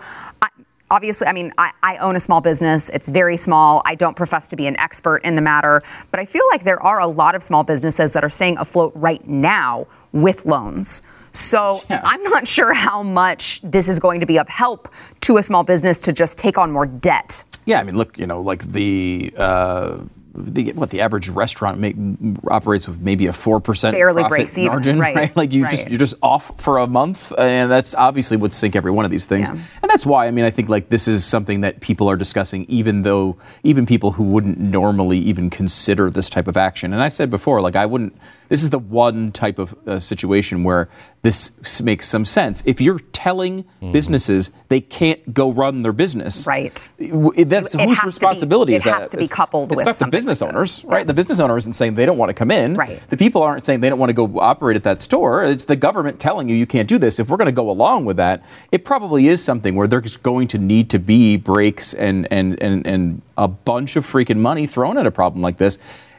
[0.90, 2.90] obviously, I mean, I, I, own a small business.
[2.90, 3.82] It's very small.
[3.86, 6.82] I don't profess to be an expert in the matter, but I feel like there
[6.82, 11.02] are a lot of small businesses that are staying afloat right now with loans.
[11.32, 12.02] So yeah.
[12.04, 15.64] I'm not sure how much this is going to be of help to a small
[15.64, 17.44] business to just take on more debt.
[17.66, 19.98] Yeah, I mean, look, you know, like the uh,
[20.38, 21.96] the, what the average restaurant make,
[22.48, 25.16] operates with maybe a four percent barely breaks even, margin, right?
[25.16, 25.28] right?
[25.36, 25.72] Like you right.
[25.72, 29.12] just you're just off for a month, and that's obviously would sink every one of
[29.12, 29.50] these things.
[29.50, 29.56] Yeah.
[29.82, 32.66] And that's why I mean I think like this is something that people are discussing,
[32.70, 36.94] even though even people who wouldn't normally even consider this type of action.
[36.94, 38.16] And I said before, like I wouldn't.
[38.50, 40.90] This is the one type of uh, situation where
[41.22, 42.64] this makes some sense.
[42.66, 43.92] If you're telling mm-hmm.
[43.92, 46.90] businesses they can't go run their business, right?
[46.98, 48.98] That's it whose responsibility be, is that?
[48.98, 51.06] It has to be coupled it's with not the business owners, right?
[51.06, 52.76] The business owner isn't saying they don't want to come in.
[52.76, 53.02] Right.
[53.10, 55.44] The people aren't saying they don't want to go operate at that store.
[55.44, 57.20] It's the government telling you you can't do this.
[57.20, 60.48] If we're going to go along with that, it probably is something where there's going
[60.50, 64.98] to need to be breaks and and and, and a bunch of freaking money thrown
[64.98, 65.78] at a problem like this.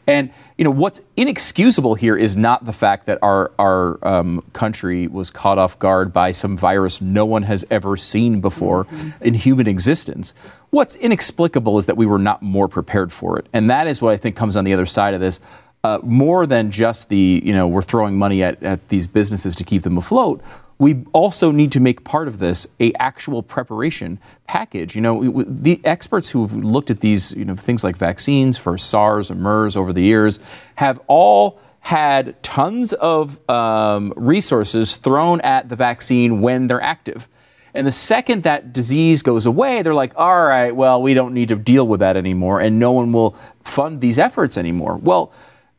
[0.09, 5.07] And you know what's inexcusable here is not the fact that our our um, country
[5.07, 9.23] was caught off guard by some virus no one has ever seen before mm-hmm.
[9.23, 10.33] in human existence.
[10.71, 14.13] What's inexplicable is that we were not more prepared for it, and that is what
[14.13, 15.39] I think comes on the other side of this.
[15.81, 19.63] Uh, more than just the you know we're throwing money at, at these businesses to
[19.63, 20.41] keep them afloat
[20.79, 24.95] we also need to make part of this a actual preparation package.
[24.95, 28.77] You know, the experts who have looked at these, you know, things like vaccines for
[28.77, 30.39] SARS and MERS over the years
[30.75, 37.27] have all had tons of um, resources thrown at the vaccine when they're active.
[37.73, 41.49] And the second that disease goes away, they're like, all right, well, we don't need
[41.49, 44.97] to deal with that anymore, and no one will fund these efforts anymore.
[44.97, 45.31] Well,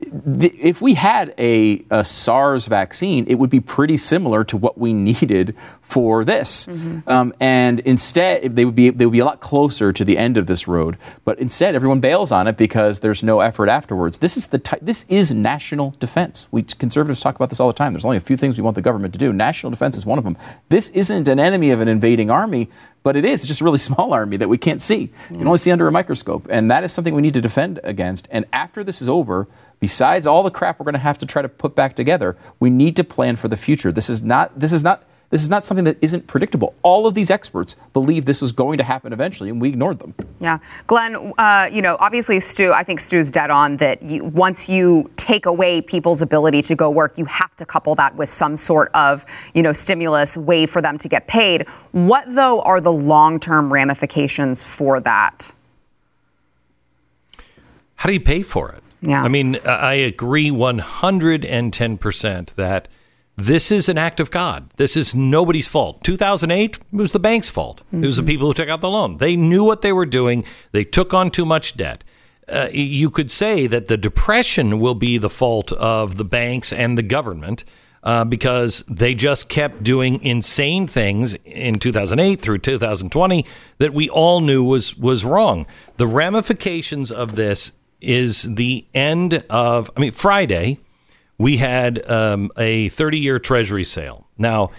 [0.03, 4.93] if we had a, a, SARS vaccine, it would be pretty similar to what we
[5.11, 6.67] needed for this.
[6.67, 7.09] Mm-hmm.
[7.09, 10.37] Um, and instead, they would be they would be a lot closer to the end
[10.37, 10.97] of this road.
[11.25, 14.19] But instead, everyone bails on it because there's no effort afterwards.
[14.19, 16.49] This is the ty- this is national defense.
[16.51, 17.93] We conservatives talk about this all the time.
[17.93, 19.33] There's only a few things we want the government to do.
[19.33, 20.37] National defense is one of them.
[20.69, 22.69] This isn't an enemy of an invading army
[23.03, 25.11] but it is just a really small army that we can't see.
[25.31, 26.47] You can only see under a microscope.
[26.51, 28.29] And that is something we need to defend against.
[28.31, 29.49] And after this is over,
[29.81, 32.71] besides all the crap we're going to have to try to put back together, we
[32.71, 33.91] need to plan for the future.
[33.91, 36.75] This is not this is not this is not something that isn't predictable.
[36.83, 40.13] All of these experts believe this was going to happen eventually, and we ignored them.
[40.41, 41.33] Yeah, Glenn.
[41.39, 42.73] Uh, you know, obviously, Stu.
[42.73, 44.03] I think Stu's dead on that.
[44.03, 48.17] You, once you take away people's ability to go work, you have to couple that
[48.17, 51.67] with some sort of you know stimulus way for them to get paid.
[51.93, 55.53] What though are the long-term ramifications for that?
[57.95, 58.80] How do you pay for it?
[59.03, 59.23] Yeah.
[59.23, 62.89] I mean, I agree 110% that
[63.37, 64.71] this is an act of God.
[64.77, 66.05] This is nobody's fault.
[66.05, 67.83] 2008 it was the bank's fault.
[67.87, 68.05] Mm-hmm.
[68.05, 68.29] It was the mm-hmm.
[68.29, 69.17] people who took out the loan.
[69.17, 70.45] They knew what they were doing.
[70.73, 72.05] They took on too much debt.
[72.49, 76.99] Uh, you could say that the depression will be the fault of the banks and
[76.99, 77.65] the government
[78.03, 83.47] uh, because they just kept doing insane things in 2008 through 2020
[83.79, 85.67] that we all knew was was wrong.
[85.97, 90.79] The ramifications of this is the end of, I mean, Friday,
[91.39, 94.27] we had um, a 30 year treasury sale.
[94.37, 94.71] Now,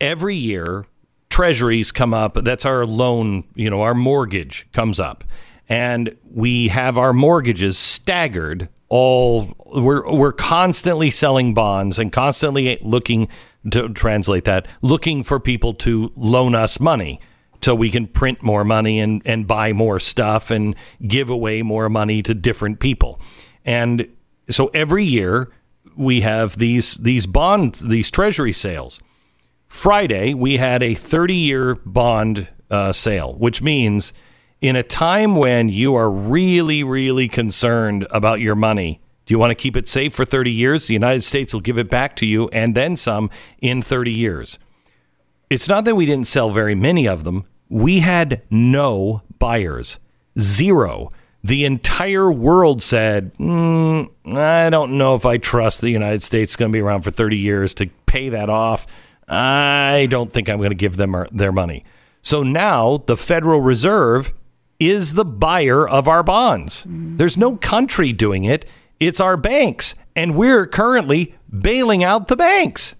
[0.00, 0.86] every year,
[1.30, 2.34] treasuries come up.
[2.34, 5.24] That's our loan, you know, our mortgage comes up.
[5.68, 13.26] And we have our mortgages staggered all we're we're constantly selling bonds and constantly looking
[13.70, 17.18] to translate that looking for people to loan us money
[17.62, 20.74] so we can print more money and, and buy more stuff and
[21.06, 23.20] give away more money to different people.
[23.64, 24.08] And
[24.50, 25.50] so every year
[25.96, 29.00] we have these these bond these treasury sales.
[29.68, 34.12] Friday we had a 30 year bond uh, sale, which means
[34.60, 39.50] in a time when you are really really concerned about your money, do you want
[39.50, 40.86] to keep it safe for 30 years?
[40.86, 44.58] The United States will give it back to you and then some in 30 years.
[45.48, 49.98] It's not that we didn't sell very many of them we had no buyers,
[50.38, 51.10] zero.
[51.42, 56.56] The entire world said, mm, I don't know if I trust the United States is
[56.56, 58.86] going to be around for 30 years to pay that off.
[59.26, 61.84] I don't think I'm going to give them their money.
[62.20, 64.34] So now the Federal Reserve
[64.78, 66.84] is the buyer of our bonds.
[66.84, 67.16] Mm.
[67.16, 68.66] There's no country doing it,
[69.00, 69.94] it's our banks.
[70.14, 72.96] And we're currently bailing out the banks.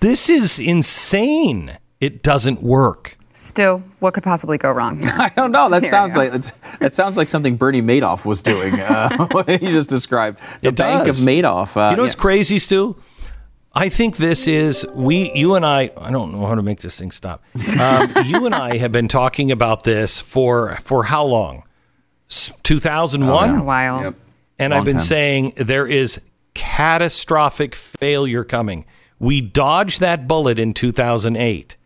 [0.00, 1.78] This is insane.
[2.00, 3.16] It doesn't work.
[3.40, 5.02] Stu, what could possibly go wrong?
[5.06, 5.70] I don't know.
[5.70, 6.30] That sounds like
[6.78, 8.78] that sounds like something Bernie Madoff was doing.
[8.78, 11.20] Uh, what you just described, the it Bank does.
[11.20, 11.74] of Madoff.
[11.74, 12.20] Uh, you know what's yeah.
[12.20, 12.96] crazy, Stu?
[13.72, 15.90] I think this is we, you and I.
[15.96, 17.42] I don't know how to make this thing stop.
[17.78, 21.62] Um, you and I have been talking about this for for how long?
[22.62, 23.56] Two thousand one.
[23.56, 24.02] A while.
[24.02, 24.14] Yep.
[24.58, 25.06] And Long I've been time.
[25.06, 26.20] saying there is
[26.52, 28.84] catastrophic failure coming.
[29.18, 31.76] We dodged that bullet in two thousand eight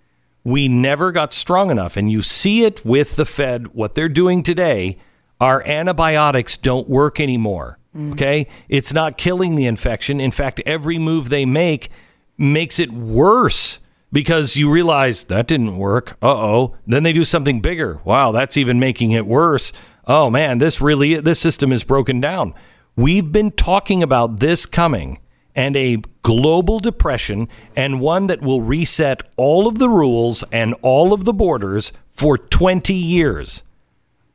[0.44, 1.96] we never got strong enough.
[1.96, 4.98] And you see it with the Fed, what they're doing today.
[5.40, 7.78] Our antibiotics don't work anymore.
[7.96, 8.12] Mm.
[8.12, 8.46] Okay.
[8.68, 10.20] It's not killing the infection.
[10.20, 11.90] In fact, every move they make
[12.36, 13.78] makes it worse
[14.12, 16.16] because you realize that didn't work.
[16.22, 16.76] Uh oh.
[16.86, 18.00] Then they do something bigger.
[18.04, 19.72] Wow, that's even making it worse.
[20.06, 22.54] Oh man, this really, this system is broken down.
[22.96, 25.18] We've been talking about this coming
[25.54, 31.12] and a global depression and one that will reset all of the rules and all
[31.12, 33.62] of the borders for 20 years.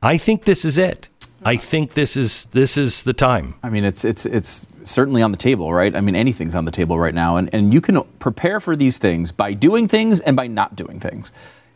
[0.02, 1.08] I think this is it.
[1.44, 3.54] I think this is this is the time.
[3.62, 5.94] I mean, it's it's it's certainly on the table, right?
[5.94, 8.98] I mean, anything's on the table right now, and and you can prepare for these
[8.98, 11.32] things by doing things and by not doing things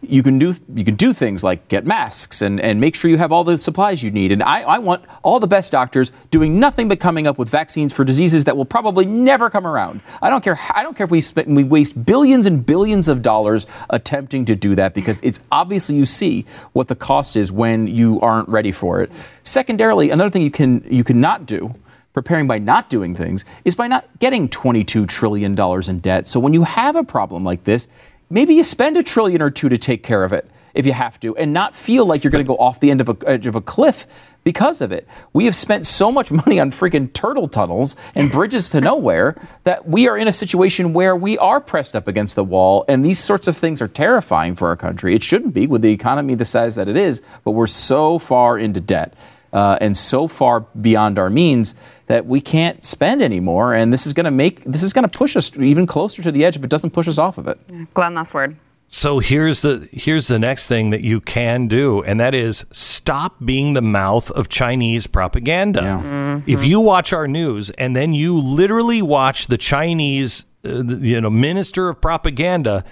[0.09, 3.19] you can do you can do things like get masks and, and make sure you
[3.19, 4.33] have all the supplies you need.
[4.33, 7.93] And I, I want all the best doctors doing nothing but coming up with vaccines
[7.93, 10.01] for diseases that will probably never come around.
[10.23, 13.23] I don't care I don't care if we spend, we waste billions and billions of
[13.23, 17.87] dollars attempting to do that because it's obviously you see what the cost is when
[17.87, 19.11] you aren't ready for it.
[19.43, 21.75] Secondarily, another thing you can you can not do
[22.15, 26.27] preparing by not doing things is by not getting $22 trillion in debt.
[26.27, 27.89] So when you have a problem like this,
[28.31, 30.51] maybe you spend a trillion or two to take care of it.
[30.75, 33.01] if you have to, and not feel like you're going to go off the end
[33.01, 34.09] of a, edge of a cliff
[34.43, 35.07] because of it.
[35.33, 39.89] We have spent so much money on freaking turtle tunnels and bridges to nowhere that
[39.89, 43.23] we are in a situation where we are pressed up against the wall, and these
[43.23, 45.15] sorts of things are terrifying for our country.
[45.15, 48.59] It shouldn't be with the economy the size that it is, but we're so far
[48.59, 49.15] into debt
[49.55, 51.75] uh, and so far beyond our means
[52.09, 53.73] that we can't spend anymore.
[53.73, 56.31] And this is going to make this is going to push us even closer to
[56.31, 57.59] the edge, but doesn't push us off of it.
[57.95, 58.57] Glenn, last word.
[58.89, 63.37] So here's the here's the next thing that you can do, and that is stop
[63.45, 65.81] being the mouth of Chinese propaganda.
[65.83, 66.03] Yeah.
[66.03, 66.51] Mm-hmm.
[66.51, 71.21] If you watch our news and then you literally watch the Chinese, uh, the- you
[71.21, 72.85] know, minister of propaganda,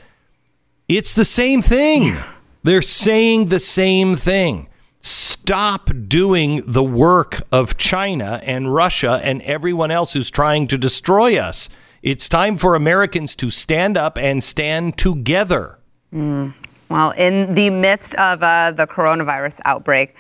[0.88, 2.16] it's the same thing.
[2.64, 4.68] They're saying the same thing.
[5.02, 11.36] Stop doing the work of China and Russia and everyone else who's trying to destroy
[11.36, 11.68] us.
[12.02, 15.80] It's time for Americans to stand up and stand together.
[16.12, 20.14] Well, in the midst of uh, the coronavirus outbreak,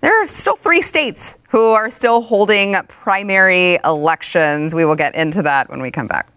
[0.00, 4.74] there are still three states who are still holding primary elections.
[4.74, 6.28] We will get into that when we come back.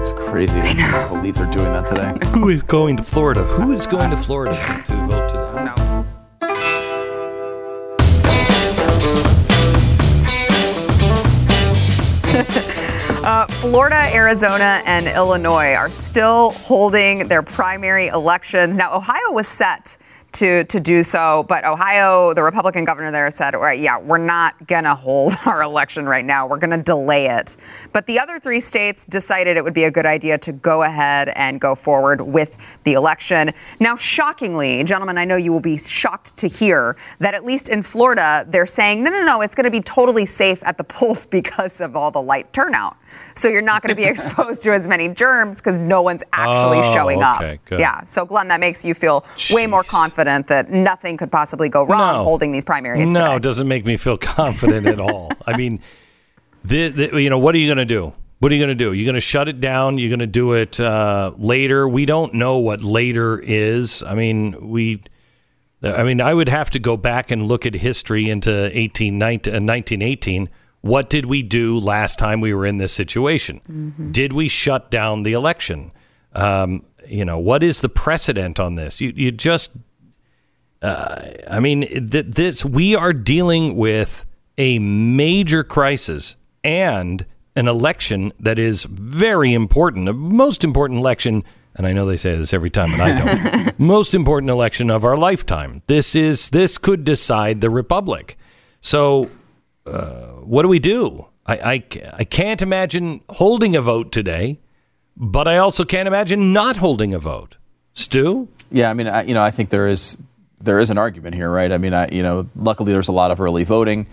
[0.00, 0.58] It's crazy.
[0.58, 2.14] I can't believe they're doing that today.
[2.30, 3.44] Who is going to Florida?
[3.44, 5.25] Who is going to Florida to vote
[12.36, 18.76] Uh, Florida, Arizona, and Illinois are still holding their primary elections.
[18.76, 19.96] Now, Ohio was set
[20.32, 24.18] to, to do so, but Ohio, the Republican governor there said, all right, yeah, we're
[24.18, 26.46] not going to hold our election right now.
[26.46, 27.56] We're going to delay it.
[27.92, 31.30] But the other three states decided it would be a good idea to go ahead
[31.36, 33.52] and go forward with the election.
[33.80, 37.82] Now, shockingly, gentlemen, I know you will be shocked to hear that at least in
[37.82, 41.26] Florida, they're saying, no, no, no, it's going to be totally safe at the polls
[41.36, 42.96] because of all the light turnout.
[43.34, 46.78] So you're not going to be exposed to as many germs because no one's actually
[46.78, 47.64] Oh, showing okay, up.
[47.64, 47.80] good.
[47.80, 48.02] Yeah.
[48.04, 52.16] So Glenn, that makes you feel way more confident that nothing could possibly go wrong
[52.18, 52.24] No.
[52.24, 53.08] holding these primaries.
[53.10, 53.36] No, today.
[53.36, 55.30] it doesn't make me feel confident at all.
[55.46, 55.80] I mean,
[56.64, 58.12] the, the, you know, what are you going to do?
[58.38, 58.92] What are you going to do?
[58.92, 59.96] You're going to shut it down.
[59.98, 61.88] You're going to do it uh, later.
[61.88, 64.02] We don't know what later is.
[64.02, 65.02] I mean, we.
[65.82, 69.52] I mean, I would have to go back and look at history into 18, 19,
[69.52, 70.48] uh, 1918.
[70.86, 73.60] What did we do last time we were in this situation?
[74.12, 75.92] Did we shut down the election?
[76.32, 79.00] Um, you know, what is the precedent on this?
[79.00, 79.76] You, you just
[80.82, 84.24] I mean, th- this we are dealing with
[84.58, 87.24] a major crisis and
[87.54, 91.44] an election that is very important, the most important election.
[91.74, 93.78] And I know they say this every time, and I don't.
[93.78, 95.82] most important election of our lifetime.
[95.86, 98.38] This is this could decide the republic.
[98.80, 99.30] So,
[99.86, 101.26] uh, what do we do?
[101.46, 101.84] I, I
[102.18, 104.58] I can't imagine holding a vote today,
[105.16, 107.56] but I also can't imagine not holding a vote.
[107.92, 110.18] Stu, Yeah, I mean, I, you know, I think there is
[110.60, 111.70] there is an argument here, right?
[111.70, 114.06] I mean, I, you know, luckily there's a lot of early voting.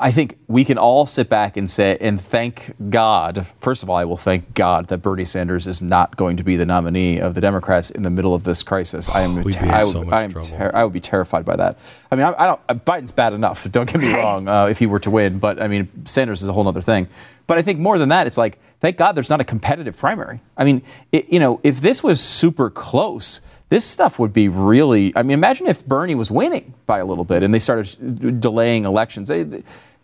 [0.00, 3.46] I think we can all sit back and say and thank God.
[3.60, 6.56] First of all, I will thank God that Bernie Sanders is not going to be
[6.56, 9.08] the nominee of the Democrats in the middle of this crisis.
[9.08, 11.00] I am, We'd be ter- I, so would- much I am ter- I would be
[11.00, 11.78] terrified by that.
[12.10, 12.84] I mean, I, I don't.
[12.84, 13.70] Biden's bad enough.
[13.72, 14.48] Don't get me wrong.
[14.48, 17.08] Uh, if he were to win, but I mean, Sanders is a whole other thing.
[17.46, 20.40] But I think more than that, it's like thank God there's not a competitive primary.
[20.56, 20.82] I mean,
[21.12, 25.12] it, you know, if this was super close, this stuff would be really.
[25.14, 28.84] I mean, imagine if Bernie was winning by a little bit and they started delaying
[28.84, 29.28] elections.
[29.28, 29.42] They,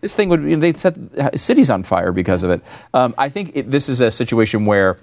[0.01, 0.97] this thing would they'd set
[1.39, 2.62] cities on fire because of it.
[2.93, 4.99] Um, I think it, this is a situation where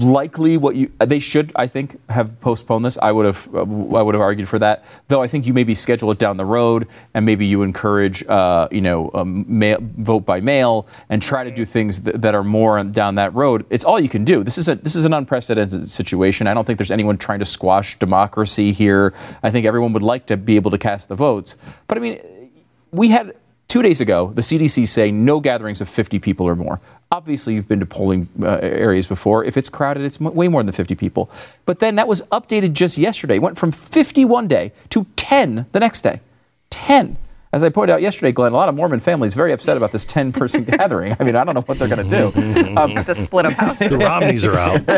[0.00, 2.98] likely what you they should I think have postponed this.
[2.98, 4.84] I would have uh, I would have argued for that.
[5.08, 8.68] Though I think you maybe schedule it down the road and maybe you encourage uh,
[8.70, 12.44] you know um, mail, vote by mail and try to do things th- that are
[12.44, 13.66] more down that road.
[13.70, 14.42] It's all you can do.
[14.42, 16.46] This is a this is an unprecedented situation.
[16.46, 19.14] I don't think there's anyone trying to squash democracy here.
[19.42, 21.56] I think everyone would like to be able to cast the votes.
[21.88, 22.20] But I mean
[22.90, 23.34] we had
[23.68, 26.80] two days ago the CDC say no gatherings of 50 people or more.
[27.12, 29.44] Obviously, you've been to polling uh, areas before.
[29.44, 31.30] If it's crowded, it's m- way more than 50 people.
[31.66, 33.36] But then that was updated just yesterday.
[33.36, 36.20] It went from 50 one day to 10 the next day.
[36.70, 37.18] 10.
[37.54, 40.06] As I pointed out yesterday, Glenn, a lot of Mormon families very upset about this
[40.06, 41.14] 10 person gathering.
[41.20, 42.32] I mean, I don't know what they're going to do.
[42.72, 43.78] Um, to split up house.
[43.80, 44.88] the Romneys are out.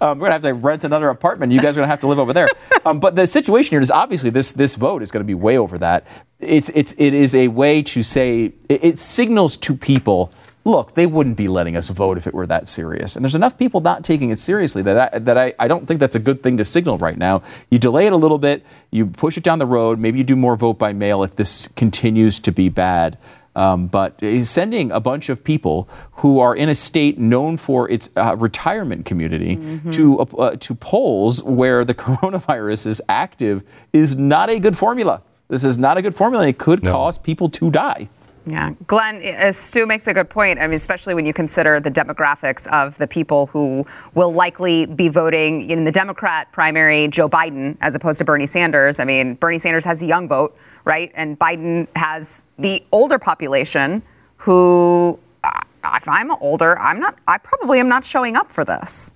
[0.00, 1.52] um, we're gonna have to rent another apartment.
[1.52, 2.48] You guys are gonna have to live over there.
[2.86, 5.76] Um, but the situation here is obviously this this vote is gonna be way over
[5.78, 6.06] that.
[6.40, 10.32] It's it's it is a way to say it, it signals to people.
[10.66, 13.16] Look, they wouldn't be letting us vote if it were that serious.
[13.16, 16.00] And there's enough people not taking it seriously that I, that I, I don't think
[16.00, 17.42] that's a good thing to signal right now.
[17.70, 20.36] You delay it a little bit, you push it down the road, maybe you do
[20.36, 23.18] more vote by mail if this continues to be bad.
[23.56, 27.88] Um, but he's sending a bunch of people who are in a state known for
[27.88, 29.90] its uh, retirement community mm-hmm.
[29.90, 33.62] to uh, to polls where the coronavirus is active
[33.92, 35.22] is not a good formula.
[35.48, 36.48] This is not a good formula.
[36.48, 36.90] It could no.
[36.90, 38.08] cause people to die.
[38.46, 40.58] Yeah, Glenn, uh, Stu makes a good point.
[40.58, 45.08] I mean, especially when you consider the demographics of the people who will likely be
[45.08, 48.98] voting in the Democrat primary, Joe Biden, as opposed to Bernie Sanders.
[48.98, 51.10] I mean, Bernie Sanders has a young vote, right?
[51.14, 54.02] And Biden has the older population
[54.36, 55.60] who, uh,
[55.94, 59.12] if I'm older, I'm not, I probably am not showing up for this.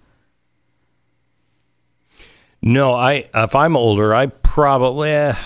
[2.62, 5.37] No, I, if I'm older, I probably, eh,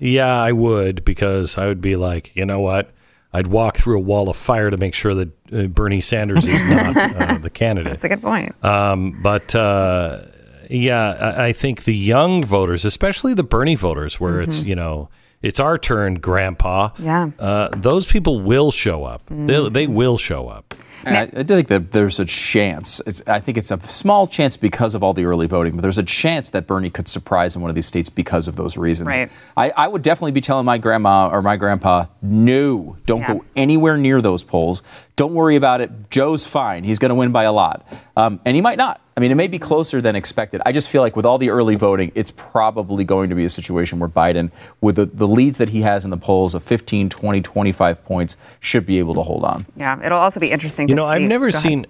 [0.00, 2.90] yeah, I would because I would be like, you know what?
[3.32, 6.64] I'd walk through a wall of fire to make sure that uh, Bernie Sanders is
[6.66, 7.92] not uh, the candidate.
[7.92, 8.62] That's a good point.
[8.64, 10.22] Um, but uh,
[10.68, 14.42] yeah, I, I, think the young voters, especially the Bernie voters, where mm-hmm.
[14.42, 15.08] it's you know
[15.42, 16.90] it's our turn, Grandpa.
[16.98, 19.24] Yeah, uh, those people will show up.
[19.26, 19.46] Mm-hmm.
[19.46, 20.74] They they will show up.
[21.06, 23.00] I, I, do think that there's a chance.
[23.26, 26.02] I think it's a small chance because of all the early voting, but there's a
[26.02, 29.08] chance that Bernie could surprise in one of these states because of those reasons.
[29.08, 29.30] Right.
[29.56, 33.34] I, I would definitely be telling my grandma or my grandpa, no, don't yeah.
[33.34, 34.82] go anywhere near those polls.
[35.16, 36.10] Don't worry about it.
[36.10, 36.84] Joe's fine.
[36.84, 37.86] He's going to win by a lot.
[38.16, 39.00] Um, and he might not.
[39.20, 40.62] I mean, it may be closer than expected.
[40.64, 43.50] I just feel like with all the early voting, it's probably going to be a
[43.50, 44.50] situation where Biden,
[44.80, 48.38] with the, the leads that he has in the polls of 15, 20, 25 points,
[48.60, 49.66] should be able to hold on.
[49.76, 51.16] Yeah, it'll also be interesting you know, see.
[51.16, 51.86] I've never seen.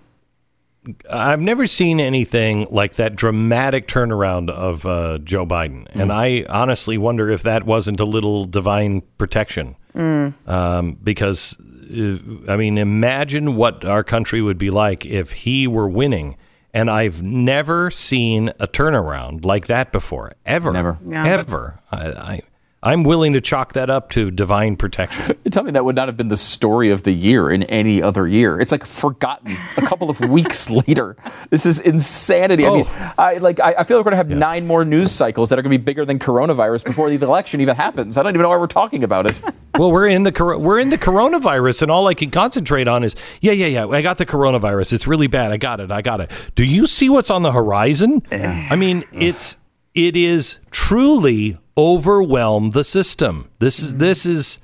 [1.08, 6.00] I've never seen anything like that dramatic turnaround of uh, Joe Biden, mm.
[6.00, 9.76] and I honestly wonder if that wasn't a little divine protection.
[9.94, 10.34] Mm.
[10.48, 15.88] Um, because, uh, I mean, imagine what our country would be like if he were
[15.88, 16.36] winning
[16.72, 21.26] and I've never seen a turnaround like that before, ever, never, yeah.
[21.26, 21.80] ever.
[21.90, 22.42] I, I,
[22.82, 25.36] I'm willing to chalk that up to divine protection.
[25.50, 28.26] Tell me that would not have been the story of the year in any other
[28.26, 28.58] year.
[28.58, 31.16] It's like forgotten a couple of weeks later.
[31.50, 32.64] This is insanity.
[32.64, 32.72] Oh.
[32.72, 32.86] I mean,
[33.18, 34.38] I like I, feel like we're gonna have yeah.
[34.38, 37.76] nine more news cycles that are gonna be bigger than coronavirus before the election even
[37.76, 38.16] happens.
[38.16, 39.42] I don't even know why we're talking about it.
[39.78, 43.14] well, we're in the we're in the coronavirus, and all I can concentrate on is
[43.40, 43.86] yeah, yeah, yeah.
[43.86, 44.92] I got the coronavirus.
[44.92, 45.52] It's really bad.
[45.52, 45.90] I got it.
[45.90, 46.30] I got it.
[46.54, 48.22] Do you see what's on the horizon?
[48.30, 49.56] I mean, it's
[49.94, 53.50] it is truly overwhelm the system.
[53.58, 53.98] This is mm-hmm.
[53.98, 54.58] this is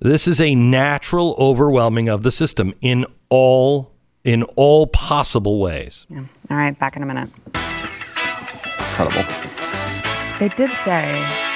[0.00, 3.92] this is a natural overwhelming of the system in all
[4.24, 6.06] in all possible ways.
[6.08, 6.24] Yeah.
[6.50, 7.30] All right, back in a minute.
[8.78, 9.24] Incredible.
[10.38, 11.51] They did say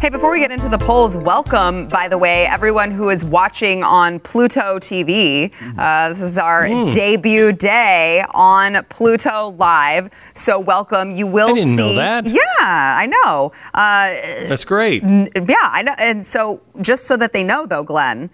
[0.00, 3.84] Hey, before we get into the polls, welcome, by the way, everyone who is watching
[3.84, 5.52] on Pluto TV.
[5.76, 6.90] Uh, this is our mm.
[6.90, 10.08] debut day on Pluto Live.
[10.32, 11.10] So, welcome.
[11.10, 11.82] You will I didn't see.
[11.82, 12.24] know that.
[12.24, 13.52] Yeah, I know.
[13.74, 15.04] Uh, That's great.
[15.04, 15.94] N- yeah, I know.
[15.98, 18.30] And so, just so that they know, though, Glenn,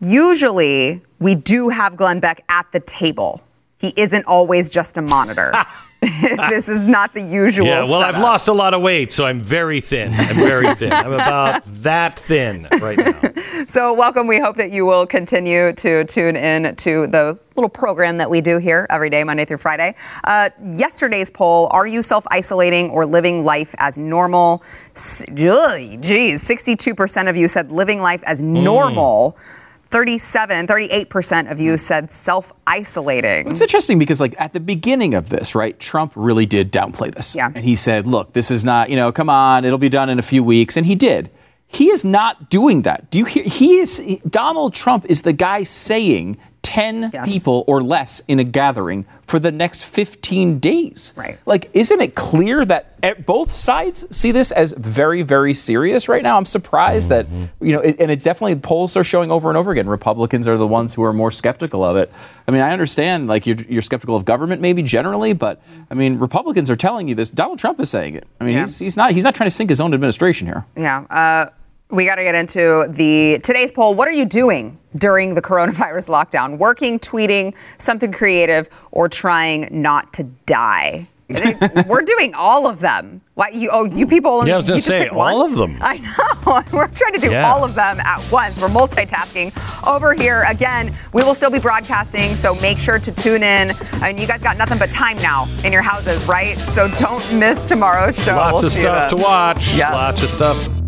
[0.00, 3.42] usually we do have Glenn Beck at the table.
[3.76, 5.52] He isn't always just a monitor.
[6.50, 7.66] this is not the usual.
[7.66, 8.14] Yeah, well, setup.
[8.14, 10.12] I've lost a lot of weight, so I'm very thin.
[10.14, 10.92] I'm very thin.
[10.92, 13.20] I'm about that thin right now.
[13.68, 14.26] So, welcome.
[14.26, 18.40] We hope that you will continue to tune in to the little program that we
[18.40, 19.94] do here every day, Monday through Friday.
[20.24, 24.62] Uh, yesterday's poll Are you self isolating or living life as normal?
[24.94, 29.36] Geez, 62% of you said living life as normal.
[29.36, 29.57] Mm.
[29.90, 31.76] 37, 38% of you hmm.
[31.76, 33.48] said self isolating.
[33.48, 37.34] It's interesting because, like, at the beginning of this, right, Trump really did downplay this.
[37.34, 37.50] Yeah.
[37.54, 40.18] And he said, look, this is not, you know, come on, it'll be done in
[40.18, 40.76] a few weeks.
[40.76, 41.30] And he did.
[41.66, 43.10] He is not doing that.
[43.10, 43.44] Do you hear?
[43.44, 47.30] He is, Donald Trump is the guy saying 10 yes.
[47.30, 51.12] people or less in a gathering for the next 15 days.
[51.14, 51.38] Right.
[51.44, 56.38] Like, isn't it clear that both sides see this as very, very serious right now?
[56.38, 57.42] I'm surprised mm-hmm.
[57.42, 59.86] that, you know, it, and it's definitely polls are showing over and over again.
[59.86, 62.10] Republicans are the ones who are more skeptical of it.
[62.48, 65.60] I mean, I understand, like, you're, you're skeptical of government maybe generally, but
[65.90, 67.30] I mean, Republicans are telling you this.
[67.30, 68.26] Donald Trump is saying it.
[68.40, 68.60] I mean, yeah.
[68.60, 70.64] he's, he's, not, he's not trying to sink his own administration here.
[70.74, 71.00] Yeah.
[71.10, 71.50] Uh,
[71.90, 73.94] we got to get into the today's poll.
[73.94, 76.58] What are you doing during the coronavirus lockdown?
[76.58, 81.08] Working, tweeting, something creative, or trying not to die?
[81.86, 83.20] We're doing all of them.
[83.34, 83.68] Why you?
[83.70, 84.30] Oh, you people.
[84.30, 85.50] Only, yeah, I was going to say all one?
[85.50, 85.78] of them.
[85.82, 86.64] I know.
[86.72, 87.52] We're trying to do yeah.
[87.52, 88.58] all of them at once.
[88.58, 89.52] We're multitasking
[89.86, 90.44] over here.
[90.48, 93.72] Again, we will still be broadcasting, so make sure to tune in.
[93.92, 96.58] I mean, you guys got nothing but time now in your houses, right?
[96.72, 98.34] So don't miss tomorrow's show.
[98.34, 99.74] Lots we'll of stuff to watch.
[99.74, 99.92] Yes.
[99.92, 100.87] Lots of stuff.